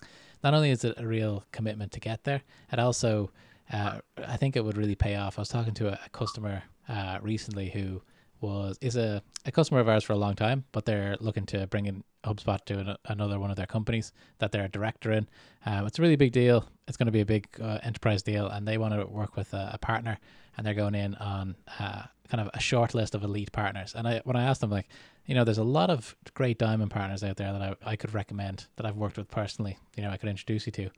not 0.42 0.54
only 0.54 0.70
is 0.70 0.84
it 0.84 0.94
a 0.98 1.06
real 1.06 1.44
commitment 1.52 1.92
to 1.92 2.00
get 2.00 2.24
there, 2.24 2.42
it 2.72 2.78
also 2.78 3.30
uh, 3.72 4.00
I 4.26 4.36
think 4.36 4.56
it 4.56 4.64
would 4.64 4.76
really 4.76 4.94
pay 4.94 5.16
off. 5.16 5.38
I 5.38 5.42
was 5.42 5.48
talking 5.48 5.74
to 5.74 5.88
a, 5.88 5.98
a 6.04 6.08
customer 6.10 6.62
uh, 6.88 7.18
recently 7.22 7.70
who 7.70 8.02
was 8.40 8.78
is 8.80 8.96
a, 8.96 9.22
a 9.44 9.52
customer 9.52 9.80
of 9.80 9.88
ours 9.88 10.04
for 10.04 10.12
a 10.12 10.16
long 10.16 10.34
time, 10.34 10.64
but 10.72 10.84
they're 10.84 11.16
looking 11.20 11.46
to 11.46 11.66
bring 11.66 11.86
in 11.86 12.04
HubSpot 12.24 12.62
to 12.66 12.78
an, 12.78 12.96
another 13.06 13.38
one 13.38 13.50
of 13.50 13.56
their 13.56 13.66
companies 13.66 14.12
that 14.38 14.52
they're 14.52 14.64
a 14.64 14.68
director 14.68 15.12
in. 15.12 15.28
Um, 15.66 15.86
it's 15.86 15.98
a 15.98 16.02
really 16.02 16.16
big 16.16 16.32
deal. 16.32 16.68
It's 16.86 16.96
going 16.96 17.06
to 17.06 17.12
be 17.12 17.20
a 17.20 17.26
big 17.26 17.46
uh, 17.60 17.78
enterprise 17.82 18.22
deal, 18.22 18.46
and 18.48 18.66
they 18.66 18.78
want 18.78 18.94
to 18.94 19.06
work 19.06 19.36
with 19.36 19.52
a, 19.54 19.70
a 19.74 19.78
partner, 19.78 20.18
and 20.56 20.66
they're 20.66 20.74
going 20.74 20.94
in 20.94 21.14
on 21.16 21.56
uh, 21.78 22.02
kind 22.30 22.40
of 22.40 22.50
a 22.54 22.60
short 22.60 22.94
list 22.94 23.14
of 23.14 23.22
elite 23.22 23.52
partners. 23.52 23.94
And 23.94 24.06
I 24.06 24.20
when 24.24 24.36
I 24.36 24.44
asked 24.44 24.60
them, 24.60 24.70
like, 24.70 24.88
you 25.26 25.34
know, 25.34 25.44
there's 25.44 25.58
a 25.58 25.64
lot 25.64 25.90
of 25.90 26.16
great 26.34 26.58
diamond 26.58 26.90
partners 26.90 27.22
out 27.22 27.36
there 27.36 27.52
that 27.52 27.62
I, 27.62 27.92
I 27.92 27.96
could 27.96 28.14
recommend 28.14 28.66
that 28.76 28.86
I've 28.86 28.96
worked 28.96 29.16
with 29.16 29.28
personally. 29.28 29.78
You 29.96 30.02
know, 30.02 30.10
I 30.10 30.16
could 30.16 30.28
introduce 30.28 30.66
you 30.66 30.72
to. 30.72 30.90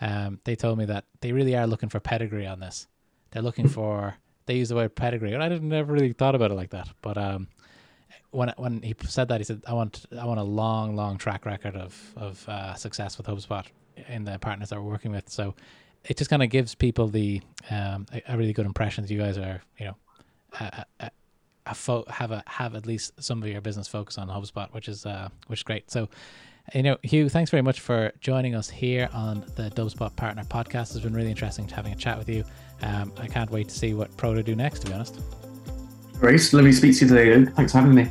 Um, 0.00 0.40
they 0.44 0.56
told 0.56 0.78
me 0.78 0.84
that 0.86 1.04
they 1.20 1.32
really 1.32 1.56
are 1.56 1.66
looking 1.66 1.88
for 1.88 2.00
pedigree 2.00 2.46
on 2.46 2.60
this. 2.60 2.86
They're 3.30 3.42
looking 3.42 3.68
for 3.68 4.16
they 4.48 4.56
use 4.56 4.70
the 4.70 4.74
word 4.74 4.96
pedigree, 4.96 5.32
and 5.32 5.42
I 5.42 5.48
didn't 5.48 5.68
never 5.68 5.92
really 5.92 6.12
thought 6.12 6.34
about 6.34 6.50
it 6.50 6.54
like 6.54 6.70
that. 6.70 6.88
But 7.02 7.16
um, 7.16 7.46
when 8.30 8.52
when 8.56 8.82
he 8.82 8.94
said 9.06 9.28
that, 9.28 9.38
he 9.38 9.44
said, 9.44 9.62
"I 9.66 9.74
want 9.74 10.06
I 10.18 10.24
want 10.24 10.40
a 10.40 10.44
long, 10.44 10.96
long 10.96 11.18
track 11.18 11.46
record 11.46 11.76
of 11.76 12.14
of 12.16 12.48
uh, 12.48 12.74
success 12.74 13.16
with 13.16 13.26
HubSpot 13.26 13.64
in 14.08 14.24
the 14.24 14.38
partners 14.38 14.70
that 14.70 14.82
we're 14.82 14.90
working 14.90 15.12
with." 15.12 15.28
So 15.28 15.54
it 16.04 16.16
just 16.16 16.30
kind 16.30 16.42
of 16.42 16.50
gives 16.50 16.74
people 16.74 17.06
the 17.08 17.40
um, 17.70 18.06
a, 18.12 18.22
a, 18.28 18.36
really 18.36 18.52
good 18.52 18.66
impression 18.66 19.04
that 19.04 19.12
you 19.12 19.18
guys 19.18 19.36
are, 19.36 19.62
you 19.78 19.86
know, 19.86 19.96
a, 20.60 20.84
a, 21.00 21.10
a 21.66 21.74
fo- 21.74 22.06
have 22.08 22.32
a 22.32 22.42
have 22.46 22.74
at 22.74 22.86
least 22.86 23.22
some 23.22 23.42
of 23.42 23.48
your 23.48 23.60
business 23.60 23.86
focus 23.86 24.18
on 24.18 24.28
HubSpot, 24.28 24.72
which 24.72 24.88
is 24.88 25.06
uh, 25.06 25.28
which 25.46 25.60
is 25.60 25.64
great. 25.64 25.90
So 25.90 26.08
you 26.74 26.82
know, 26.82 26.98
Hugh, 27.02 27.28
thanks 27.28 27.50
very 27.50 27.62
much 27.62 27.80
for 27.80 28.12
joining 28.20 28.54
us 28.54 28.68
here 28.68 29.08
on 29.12 29.40
the 29.56 29.70
Dubspot 29.70 30.16
Partner 30.16 30.44
Podcast. 30.44 30.94
It's 30.94 31.00
been 31.00 31.14
really 31.14 31.30
interesting 31.30 31.66
having 31.68 31.92
a 31.92 31.96
chat 31.96 32.18
with 32.18 32.28
you. 32.28 32.44
Um, 32.82 33.12
I 33.18 33.26
can't 33.26 33.50
wait 33.50 33.68
to 33.68 33.74
see 33.74 33.94
what 33.94 34.14
Prodo 34.16 34.44
do 34.44 34.54
next, 34.54 34.80
to 34.80 34.86
be 34.86 34.92
honest. 34.92 35.20
Great. 36.20 36.52
Lovely 36.52 36.70
to 36.70 36.76
speak 36.76 36.96
to 36.98 37.04
you 37.04 37.08
today, 37.08 37.50
Thanks 37.52 37.72
for 37.72 37.78
having 37.78 37.94
me. 37.94 38.10